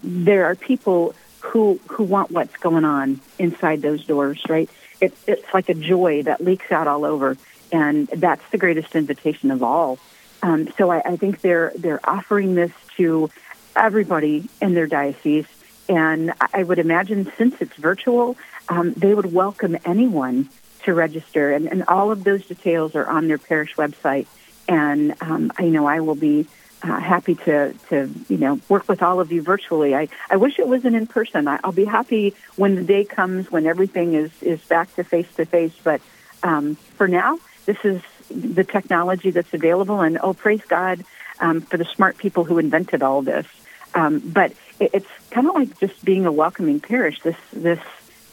there 0.04 0.46
are 0.46 0.56
people 0.56 1.16
who, 1.40 1.80
who 1.88 2.04
want 2.04 2.32
what's 2.32 2.56
going 2.58 2.86
on 2.86 3.22
inside 3.40 3.82
those 3.82 4.06
doors, 4.06 4.44
right? 4.48 4.70
it, 5.02 5.14
it's 5.28 5.54
like 5.54 5.70
a 5.70 5.74
joy 5.74 6.24
that 6.24 6.42
leaks 6.42 6.72
out 6.72 6.88
all 6.88 7.06
over, 7.06 7.38
and 7.76 8.08
that's 8.08 8.42
the 8.52 8.58
greatest 8.58 8.96
invitation 8.96 9.52
of 9.52 9.62
all. 9.62 10.00
Um, 10.42 10.70
so 10.78 10.90
I, 10.90 11.02
I 11.06 11.18
think 11.18 11.42
they're 11.42 11.74
they're 11.76 12.00
offering 12.10 12.56
this 12.56 12.72
to 12.98 13.30
everybody 13.76 14.48
in 14.62 14.74
their 14.74 14.88
diocese, 14.88 15.48
and 15.90 16.34
I 16.54 16.64
would 16.64 16.80
imagine 16.80 17.32
since 17.38 17.56
it's 17.60 17.76
virtual, 17.76 18.38
um, 18.70 18.94
they 18.94 19.14
would 19.14 19.34
welcome 19.34 19.78
anyone 19.84 20.50
to 20.84 20.94
register, 20.94 21.52
and, 21.52 21.68
and 21.68 21.84
all 21.88 22.12
of 22.12 22.24
those 22.24 22.46
details 22.46 22.96
are 22.96 23.08
on 23.08 23.28
their 23.28 23.38
parish 23.38 23.76
website. 23.76 24.28
And 24.68 25.16
um, 25.22 25.52
I 25.58 25.66
know 25.66 25.86
I 25.86 26.00
will 26.00 26.16
be 26.16 26.48
uh, 26.82 27.00
happy 27.00 27.36
to 27.36 27.74
to 27.90 28.10
you 28.30 28.38
know 28.38 28.62
work 28.70 28.88
with 28.88 29.04
all 29.04 29.20
of 29.20 29.34
you 29.34 29.42
virtually. 29.42 29.96
I, 29.96 30.08
I 30.30 30.38
wish 30.38 30.60
it 30.60 30.68
wasn't 30.68 30.96
in 30.96 31.08
person. 31.08 31.48
I, 31.50 31.60
I'll 31.64 31.74
be 31.74 31.86
happy 31.86 32.36
when 32.56 32.76
the 32.76 32.84
day 32.84 33.04
comes 33.04 33.52
when 33.52 33.66
everything 33.66 34.14
is 34.14 34.32
is 34.42 34.62
back 34.62 34.96
to 34.96 35.04
face 35.04 35.28
to 35.36 35.46
face. 35.46 35.74
But 35.84 36.00
um, 36.42 36.76
for 36.98 37.08
now, 37.08 37.40
this 37.66 37.78
is 37.84 38.02
the 38.30 38.64
technology 38.64 39.32
that's 39.32 39.54
available, 39.54 40.02
and 40.02 40.18
oh, 40.22 40.34
praise 40.34 40.62
God 40.68 41.04
um, 41.40 41.62
for 41.62 41.78
the 41.78 41.86
smart 41.86 42.18
people 42.18 42.44
who 42.44 42.58
invented 42.58 43.02
all 43.04 43.22
this. 43.22 43.46
Um, 43.94 44.20
but 44.20 44.52
it, 44.80 44.92
it's 44.94 45.10
kind 45.32 45.48
of 45.48 45.56
like 45.56 45.80
just 45.80 46.04
being 46.04 46.26
a 46.26 46.32
welcoming 46.32 46.80
parish. 46.80 47.22
This 47.22 47.38
this 47.54 47.80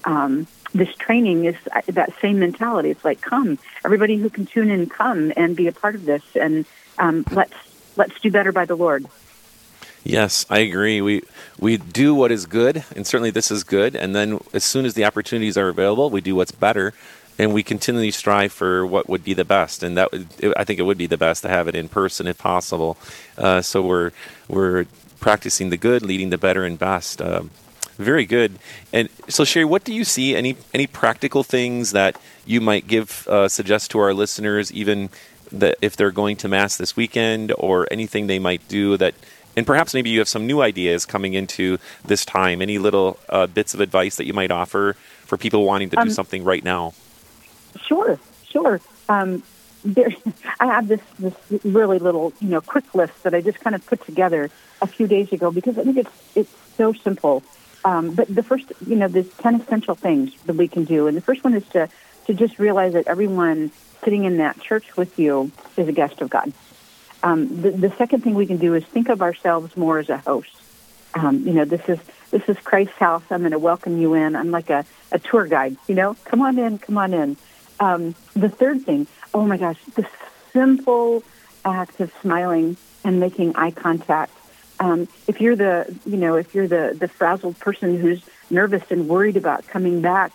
um, 0.04 0.46
this 0.74 0.94
training 0.96 1.44
is 1.44 1.56
uh, 1.74 1.82
that 1.88 2.12
same 2.20 2.38
mentality. 2.38 2.90
It's 2.90 3.04
like, 3.04 3.20
come, 3.20 3.58
everybody 3.84 4.16
who 4.16 4.30
can 4.30 4.46
tune 4.46 4.70
in, 4.70 4.88
come 4.88 5.32
and 5.36 5.54
be 5.54 5.68
a 5.68 5.72
part 5.72 5.94
of 5.94 6.04
this, 6.04 6.22
and 6.34 6.64
um, 6.98 7.24
let's 7.30 7.54
let's 7.96 8.18
do 8.20 8.30
better 8.30 8.52
by 8.52 8.64
the 8.64 8.76
Lord. 8.76 9.06
Yes, 10.04 10.46
I 10.50 10.60
agree. 10.60 11.00
We 11.00 11.22
we 11.58 11.76
do 11.76 12.14
what 12.14 12.32
is 12.32 12.46
good, 12.46 12.84
and 12.96 13.06
certainly 13.06 13.30
this 13.30 13.50
is 13.50 13.62
good. 13.62 13.94
And 13.94 14.16
then, 14.16 14.40
as 14.52 14.64
soon 14.64 14.84
as 14.84 14.94
the 14.94 15.04
opportunities 15.04 15.56
are 15.56 15.68
available, 15.68 16.10
we 16.10 16.20
do 16.20 16.34
what's 16.34 16.50
better, 16.50 16.92
and 17.38 17.52
we 17.52 17.62
continually 17.62 18.10
strive 18.10 18.52
for 18.52 18.86
what 18.86 19.08
would 19.08 19.24
be 19.24 19.34
the 19.34 19.44
best. 19.44 19.82
And 19.82 19.96
that 19.96 20.08
I 20.56 20.64
think 20.64 20.78
it 20.78 20.84
would 20.84 20.98
be 20.98 21.06
the 21.06 21.16
best 21.16 21.42
to 21.42 21.48
have 21.48 21.68
it 21.68 21.74
in 21.74 21.88
person 21.88 22.26
if 22.26 22.38
possible. 22.38 22.96
Uh, 23.38 23.62
so 23.62 23.82
we're 23.82 24.12
we're 24.48 24.86
practicing 25.20 25.70
the 25.70 25.76
good, 25.76 26.02
leading 26.02 26.30
the 26.30 26.38
better 26.38 26.64
and 26.64 26.78
best. 26.78 27.20
Uh, 27.20 27.44
very 27.98 28.24
good. 28.24 28.58
And 28.92 29.08
so, 29.28 29.44
Sherry, 29.44 29.64
what 29.64 29.84
do 29.84 29.94
you 29.94 30.04
see? 30.04 30.34
Any 30.36 30.56
any 30.74 30.86
practical 30.86 31.42
things 31.42 31.92
that 31.92 32.20
you 32.44 32.60
might 32.60 32.86
give 32.86 33.26
uh, 33.28 33.48
suggest 33.48 33.90
to 33.92 33.98
our 33.98 34.14
listeners, 34.14 34.72
even 34.72 35.10
that 35.50 35.76
if 35.82 35.96
they're 35.96 36.10
going 36.10 36.36
to 36.36 36.48
mass 36.48 36.76
this 36.76 36.96
weekend, 36.96 37.52
or 37.58 37.86
anything 37.90 38.26
they 38.26 38.38
might 38.38 38.66
do 38.68 38.96
that, 38.96 39.14
and 39.56 39.66
perhaps 39.66 39.94
maybe 39.94 40.10
you 40.10 40.18
have 40.18 40.28
some 40.28 40.46
new 40.46 40.62
ideas 40.62 41.04
coming 41.04 41.34
into 41.34 41.78
this 42.04 42.24
time. 42.24 42.62
Any 42.62 42.78
little 42.78 43.18
uh, 43.28 43.46
bits 43.46 43.74
of 43.74 43.80
advice 43.80 44.16
that 44.16 44.26
you 44.26 44.32
might 44.32 44.50
offer 44.50 44.94
for 45.24 45.36
people 45.36 45.64
wanting 45.64 45.90
to 45.90 45.96
do 45.96 46.02
um, 46.02 46.10
something 46.10 46.44
right 46.44 46.64
now? 46.64 46.94
Sure, 47.80 48.18
sure. 48.48 48.80
Um, 49.08 49.42
there, 49.84 50.10
I 50.60 50.66
have 50.66 50.88
this 50.88 51.00
this 51.18 51.34
really 51.64 51.98
little 51.98 52.32
you 52.40 52.48
know 52.48 52.60
quick 52.60 52.94
list 52.94 53.22
that 53.22 53.34
I 53.34 53.40
just 53.40 53.60
kind 53.60 53.74
of 53.74 53.84
put 53.86 54.04
together 54.04 54.50
a 54.80 54.86
few 54.86 55.06
days 55.06 55.32
ago 55.32 55.50
because 55.50 55.78
I 55.78 55.84
think 55.84 55.98
it's 55.98 56.36
it's 56.36 56.52
so 56.76 56.92
simple 56.92 57.42
um, 57.84 58.14
but 58.14 58.32
the 58.32 58.42
first, 58.42 58.72
you 58.86 58.96
know, 58.96 59.08
there's 59.08 59.28
10 59.38 59.60
essential 59.60 59.94
things 59.94 60.32
that 60.44 60.54
we 60.54 60.68
can 60.68 60.84
do. 60.84 61.06
And 61.06 61.16
the 61.16 61.20
first 61.20 61.42
one 61.42 61.54
is 61.54 61.66
to, 61.70 61.88
to 62.26 62.34
just 62.34 62.58
realize 62.58 62.92
that 62.92 63.08
everyone 63.08 63.72
sitting 64.04 64.24
in 64.24 64.38
that 64.38 64.60
church 64.60 64.96
with 64.96 65.18
you 65.18 65.50
is 65.76 65.88
a 65.88 65.92
guest 65.92 66.20
of 66.20 66.30
God. 66.30 66.52
Um, 67.22 67.62
the, 67.62 67.70
the 67.70 67.90
second 67.96 68.22
thing 68.22 68.34
we 68.34 68.46
can 68.46 68.58
do 68.58 68.74
is 68.74 68.84
think 68.84 69.08
of 69.08 69.22
ourselves 69.22 69.76
more 69.76 69.98
as 69.98 70.08
a 70.08 70.18
host. 70.18 70.50
Um, 71.14 71.46
you 71.46 71.52
know, 71.52 71.64
this 71.64 71.86
is 71.88 71.98
this 72.30 72.42
is 72.48 72.56
Christ's 72.64 72.96
house. 72.96 73.22
I'm 73.30 73.40
going 73.40 73.52
to 73.52 73.58
welcome 73.58 74.00
you 74.00 74.14
in. 74.14 74.34
I'm 74.34 74.50
like 74.50 74.70
a, 74.70 74.86
a 75.12 75.18
tour 75.18 75.46
guide. 75.46 75.76
You 75.86 75.94
know, 75.94 76.16
come 76.24 76.40
on 76.40 76.58
in, 76.58 76.78
come 76.78 76.96
on 76.96 77.12
in. 77.12 77.36
Um, 77.82 78.14
the 78.34 78.48
third 78.48 78.82
thing, 78.82 79.06
oh 79.34 79.44
my 79.46 79.56
gosh, 79.56 79.78
the 79.94 80.06
simple 80.52 81.22
act 81.64 82.00
of 82.00 82.12
smiling 82.20 82.76
and 83.04 83.18
making 83.18 83.56
eye 83.56 83.70
contact 83.70 84.32
um, 84.82 85.06
if 85.28 85.40
you're 85.40 85.54
the 85.54 85.94
you 86.04 86.16
know 86.16 86.34
if 86.34 86.54
you're 86.54 86.66
the 86.66 86.96
the 86.98 87.06
frazzled 87.06 87.58
person 87.60 87.98
who's 87.98 88.20
nervous 88.50 88.82
and 88.90 89.08
worried 89.08 89.36
about 89.36 89.66
coming 89.68 90.00
back, 90.00 90.32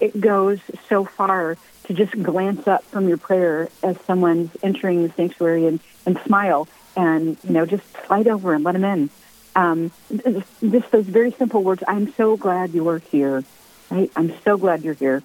it 0.00 0.20
goes 0.20 0.58
so 0.88 1.04
far 1.04 1.56
to 1.84 1.94
just 1.94 2.20
glance 2.20 2.66
up 2.66 2.82
from 2.84 3.06
your 3.08 3.18
prayer 3.18 3.68
as 3.84 3.96
someone's 4.00 4.50
entering 4.62 5.04
the 5.04 5.12
sanctuary 5.12 5.66
and, 5.66 5.80
and 6.06 6.18
smile 6.26 6.66
and 6.96 7.36
you 7.44 7.50
know 7.50 7.66
just 7.66 7.84
slide 8.06 8.26
over 8.26 8.52
and 8.52 8.64
let 8.64 8.72
them 8.72 8.84
in. 8.84 9.10
Um, 9.54 9.92
just 10.10 10.90
those 10.90 11.06
very 11.06 11.30
simple 11.30 11.62
words. 11.62 11.84
I'm 11.86 12.12
so 12.14 12.36
glad 12.36 12.74
you 12.74 12.88
are 12.88 12.98
here. 12.98 13.44
Right? 13.90 14.10
I'm 14.16 14.34
so 14.42 14.56
glad 14.56 14.82
you're 14.82 14.94
here. 14.94 15.22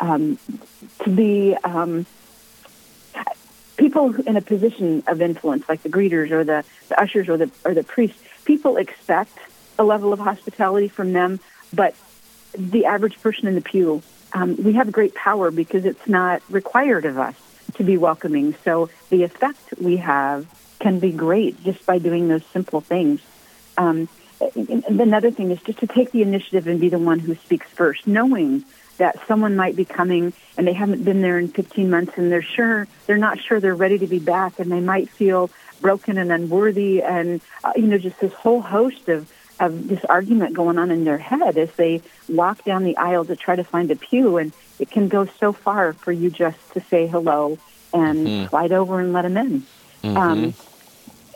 Um, 0.00 0.38
to 1.04 1.10
be 1.10 1.54
um, 1.62 2.06
people 3.76 4.14
in 4.20 4.36
a 4.36 4.40
position 4.40 5.02
of 5.06 5.20
influence, 5.20 5.68
like 5.68 5.82
the 5.82 5.88
greeters 5.88 6.30
or 6.30 6.42
the, 6.44 6.64
the 6.88 7.00
ushers 7.00 7.28
or 7.28 7.36
the 7.36 7.50
or 7.64 7.74
the 7.74 7.84
priests, 7.84 8.18
people 8.44 8.76
expect 8.76 9.36
a 9.78 9.84
level 9.84 10.12
of 10.12 10.18
hospitality 10.18 10.88
from 10.88 11.12
them, 11.12 11.40
but 11.72 11.94
the 12.56 12.86
average 12.86 13.20
person 13.22 13.46
in 13.46 13.54
the 13.54 13.60
pew, 13.60 14.02
um, 14.32 14.56
we 14.62 14.74
have 14.74 14.90
great 14.92 15.14
power 15.14 15.50
because 15.50 15.84
it's 15.84 16.06
not 16.06 16.42
required 16.50 17.04
of 17.04 17.18
us 17.18 17.34
to 17.74 17.84
be 17.84 17.96
welcoming. 17.96 18.54
So 18.64 18.90
the 19.08 19.22
effect 19.22 19.74
we 19.80 19.96
have 19.98 20.46
can 20.80 20.98
be 20.98 21.12
great 21.12 21.62
just 21.62 21.84
by 21.86 21.98
doing 21.98 22.28
those 22.28 22.44
simple 22.52 22.80
things. 22.80 23.20
Um, 23.76 24.08
another 24.56 25.30
thing 25.30 25.50
is 25.50 25.60
just 25.62 25.78
to 25.80 25.86
take 25.86 26.10
the 26.10 26.22
initiative 26.22 26.66
and 26.66 26.80
be 26.80 26.88
the 26.88 26.98
one 26.98 27.18
who 27.18 27.34
speaks 27.36 27.66
first, 27.68 28.06
knowing 28.06 28.64
that 29.00 29.16
someone 29.26 29.56
might 29.56 29.74
be 29.74 29.84
coming 29.86 30.32
and 30.58 30.66
they 30.66 30.74
haven't 30.74 31.02
been 31.04 31.22
there 31.22 31.38
in 31.38 31.48
15 31.48 31.88
months 31.88 32.12
and 32.16 32.30
they're 32.30 32.42
sure 32.42 32.86
they're 33.06 33.16
not 33.16 33.40
sure 33.40 33.58
they're 33.58 33.74
ready 33.74 33.98
to 33.98 34.06
be 34.06 34.18
back 34.18 34.58
and 34.58 34.70
they 34.70 34.80
might 34.80 35.08
feel 35.08 35.50
broken 35.80 36.18
and 36.18 36.30
unworthy 36.30 37.02
and 37.02 37.40
uh, 37.64 37.72
you 37.76 37.86
know 37.86 37.96
just 37.96 38.20
this 38.20 38.32
whole 38.34 38.60
host 38.60 39.08
of 39.08 39.30
of 39.58 39.88
this 39.88 40.04
argument 40.04 40.54
going 40.54 40.78
on 40.78 40.90
in 40.90 41.04
their 41.04 41.16
head 41.16 41.56
as 41.56 41.70
they 41.72 42.02
walk 42.28 42.62
down 42.64 42.84
the 42.84 42.96
aisle 42.98 43.24
to 43.24 43.36
try 43.36 43.56
to 43.56 43.64
find 43.64 43.90
a 43.90 43.96
pew 43.96 44.36
and 44.36 44.52
it 44.78 44.90
can 44.90 45.08
go 45.08 45.24
so 45.24 45.52
far 45.52 45.94
for 45.94 46.12
you 46.12 46.30
just 46.30 46.58
to 46.74 46.80
say 46.82 47.06
hello 47.06 47.58
and 47.94 48.26
mm-hmm. 48.26 48.48
slide 48.48 48.72
over 48.72 49.00
and 49.00 49.14
let 49.14 49.22
them 49.22 49.36
in 49.38 49.62
mm-hmm. 50.02 50.16
um, 50.16 50.54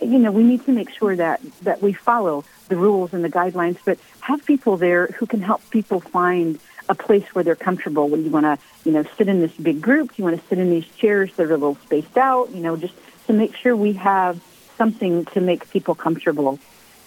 you 0.02 0.18
know 0.18 0.30
we 0.30 0.42
need 0.42 0.62
to 0.66 0.72
make 0.72 0.90
sure 0.90 1.16
that 1.16 1.40
that 1.62 1.80
we 1.80 1.94
follow 1.94 2.44
the 2.68 2.76
rules 2.76 3.14
and 3.14 3.24
the 3.24 3.30
guidelines 3.30 3.78
but 3.86 3.98
have 4.20 4.44
people 4.44 4.76
there 4.76 5.06
who 5.18 5.24
can 5.24 5.40
help 5.40 5.62
people 5.70 6.00
find 6.00 6.58
a 6.88 6.94
place 6.94 7.24
where 7.34 7.44
they're 7.44 7.56
comfortable. 7.56 8.08
When 8.08 8.24
you 8.24 8.30
want 8.30 8.44
to, 8.44 8.58
you 8.84 8.92
know, 8.92 9.04
sit 9.16 9.28
in 9.28 9.40
this 9.40 9.52
big 9.52 9.80
group, 9.80 10.18
you 10.18 10.24
want 10.24 10.40
to 10.40 10.48
sit 10.48 10.58
in 10.58 10.70
these 10.70 10.86
chairs 10.96 11.34
that 11.36 11.46
are 11.46 11.54
a 11.54 11.56
little 11.56 11.78
spaced 11.86 12.16
out. 12.16 12.50
You 12.54 12.60
know, 12.60 12.76
just 12.76 12.94
to 13.26 13.32
make 13.32 13.56
sure 13.56 13.74
we 13.74 13.94
have 13.94 14.42
something 14.76 15.24
to 15.26 15.40
make 15.40 15.70
people 15.70 15.94
comfortable. 15.94 16.58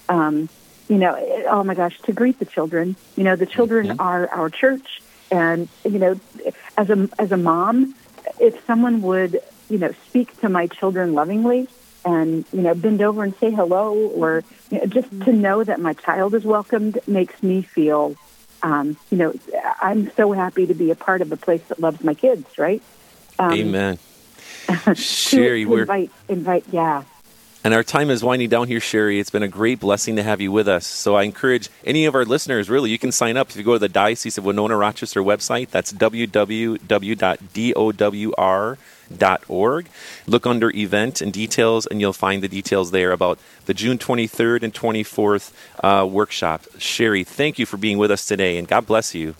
Um, 0.10 0.50
you 0.88 0.98
know, 0.98 1.16
oh 1.50 1.63
my 1.63 1.76
gosh, 1.76 2.00
to 2.02 2.13
greet 2.13 2.40
the 2.40 2.46
children. 2.46 2.96
You 3.16 3.24
know, 3.24 3.36
the 3.36 3.46
children 3.46 3.88
mm-hmm. 3.88 4.00
are 4.00 4.28
our 4.30 4.50
church, 4.50 5.02
and 5.32 5.68
you 5.84 6.00
know, 6.00 6.20
as 6.78 6.90
a 6.90 7.10
as 7.20 7.32
a 7.32 7.38
mom, 7.38 7.96
if 8.40 8.66
someone 8.66 9.02
would, 9.02 9.42
you 9.70 9.78
know, 9.78 9.94
speak 10.08 10.40
to 10.42 10.50
my 10.50 10.68
children 10.68 11.13
lovingly 11.13 11.68
and 12.06 12.46
you 12.54 12.62
know 12.62 12.74
bend 12.74 13.02
over 13.02 13.24
and 13.24 13.36
say 13.36 13.52
hello 13.52 13.94
or 13.94 14.44
you 14.72 14.80
know, 14.80 14.86
just 14.86 15.10
to 15.10 15.34
know 15.34 15.63
that 15.63 15.80
my 15.80 15.94
child 15.94 16.34
is 16.34 16.46
welcomed 16.46 17.00
makes 17.08 17.42
me 17.44 17.62
feel 17.62 18.16
um, 18.63 18.98
you 19.10 19.17
know, 19.17 19.34
I'm 19.82 20.12
so 20.12 20.32
happy 20.32 20.65
to 20.65 20.74
be 20.74 20.91
a 20.91 20.96
part 20.96 21.22
of 21.22 21.32
a 21.32 21.38
place 21.38 21.63
that 21.70 21.80
loves 21.80 22.04
my 22.04 22.13
kids, 22.13 22.58
right? 22.58 22.82
Um, 23.39 23.54
Amen. 23.54 24.00
Sherry, 24.96 25.63
to, 25.63 25.70
to 25.70 25.78
invite, 25.78 26.12
invite, 26.28 26.65
yeah. 26.72 27.04
And 27.63 27.74
our 27.74 27.84
time 27.84 28.10
is 28.10 28.24
winding 28.24 28.50
down 28.50 28.67
here, 28.67 28.80
Sherry. 28.80 29.20
It's 29.20 29.30
been 29.30 29.43
a 29.43 29.48
great 29.48 29.80
blessing 29.80 30.15
to 30.15 30.24
have 30.24 30.39
you 30.39 30.52
with 30.52 30.67
us. 30.67 30.86
So 30.88 31.15
I 31.15 31.24
encourage 31.24 31.70
any 31.84 32.06
of 32.06 32.15
our 32.15 32.24
listeners, 32.26 32.70
really, 32.70 32.91
you 32.91 33.00
can 33.00 33.12
sign 33.12 33.36
up 33.36 33.50
if 33.50 33.58
you 33.58 33.63
go 33.63 33.74
to 33.74 33.80
the 33.80 33.89
Diocese 33.89 34.38
of 34.38 34.46
Winona 34.46 34.78
Rochester 34.78 35.22
website. 35.22 35.70
That's 35.70 35.91
www.dowr.com 35.91 36.78
org. 39.48 39.88
Look 40.26 40.46
under 40.46 40.72
event 40.72 41.22
and 41.22 41.32
details, 41.32 41.86
and 41.86 42.02
you'll 42.02 42.13
find 42.13 42.41
the 42.41 42.48
details 42.48 42.91
there 42.91 43.12
about 43.12 43.39
the 43.65 43.74
June 43.74 43.98
23rd 43.98 44.63
and 44.63 44.74
24th 44.74 45.52
uh, 45.84 46.06
workshop. 46.06 46.65
Sherry, 46.78 47.24
thank 47.24 47.60
you 47.60 47.65
for 47.65 47.78
being 47.78 47.98
with 47.98 48.12
us 48.12 48.26
today, 48.26 48.58
and 48.58 48.67
God 48.67 48.86
bless 48.86 49.15
you. 49.15 49.36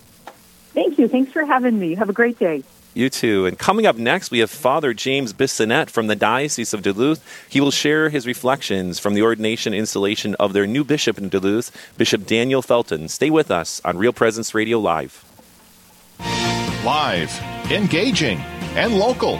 Thank 0.74 1.00
you. 1.00 1.08
Thanks 1.08 1.32
for 1.32 1.44
having 1.46 1.80
me. 1.80 1.96
Have 1.96 2.10
a 2.10 2.14
great 2.14 2.38
day. 2.38 2.64
You 2.98 3.12
too. 3.12 3.46
And 3.46 3.60
coming 3.60 3.86
up 3.86 3.96
next, 3.98 4.32
we 4.32 4.40
have 4.40 4.50
Father 4.50 4.92
James 4.92 5.32
Bissonnette 5.32 5.92
from 5.92 6.08
the 6.08 6.16
Diocese 6.16 6.74
of 6.74 6.82
Duluth. 6.82 7.24
He 7.48 7.62
will 7.62 7.70
share 7.70 8.10
his 8.10 8.26
reflections 8.26 8.98
from 8.98 9.14
the 9.14 9.22
ordination 9.22 9.72
installation 9.72 10.34
of 10.36 10.54
their 10.54 10.66
new 10.66 10.84
bishop 10.84 11.20
in 11.20 11.30
Duluth, 11.30 11.72
Bishop 11.96 12.26
Daniel 12.26 12.64
Felton. 12.64 13.08
Stay 13.08 13.30
with 13.30 13.52
us 13.52 13.82
on 13.86 14.00
Real 14.00 14.14
Presence 14.14 14.56
Radio 14.56 14.80
Live. 14.80 15.24
Live, 16.84 17.40
engaging, 17.72 18.40
and 18.74 18.98
local. 18.98 19.40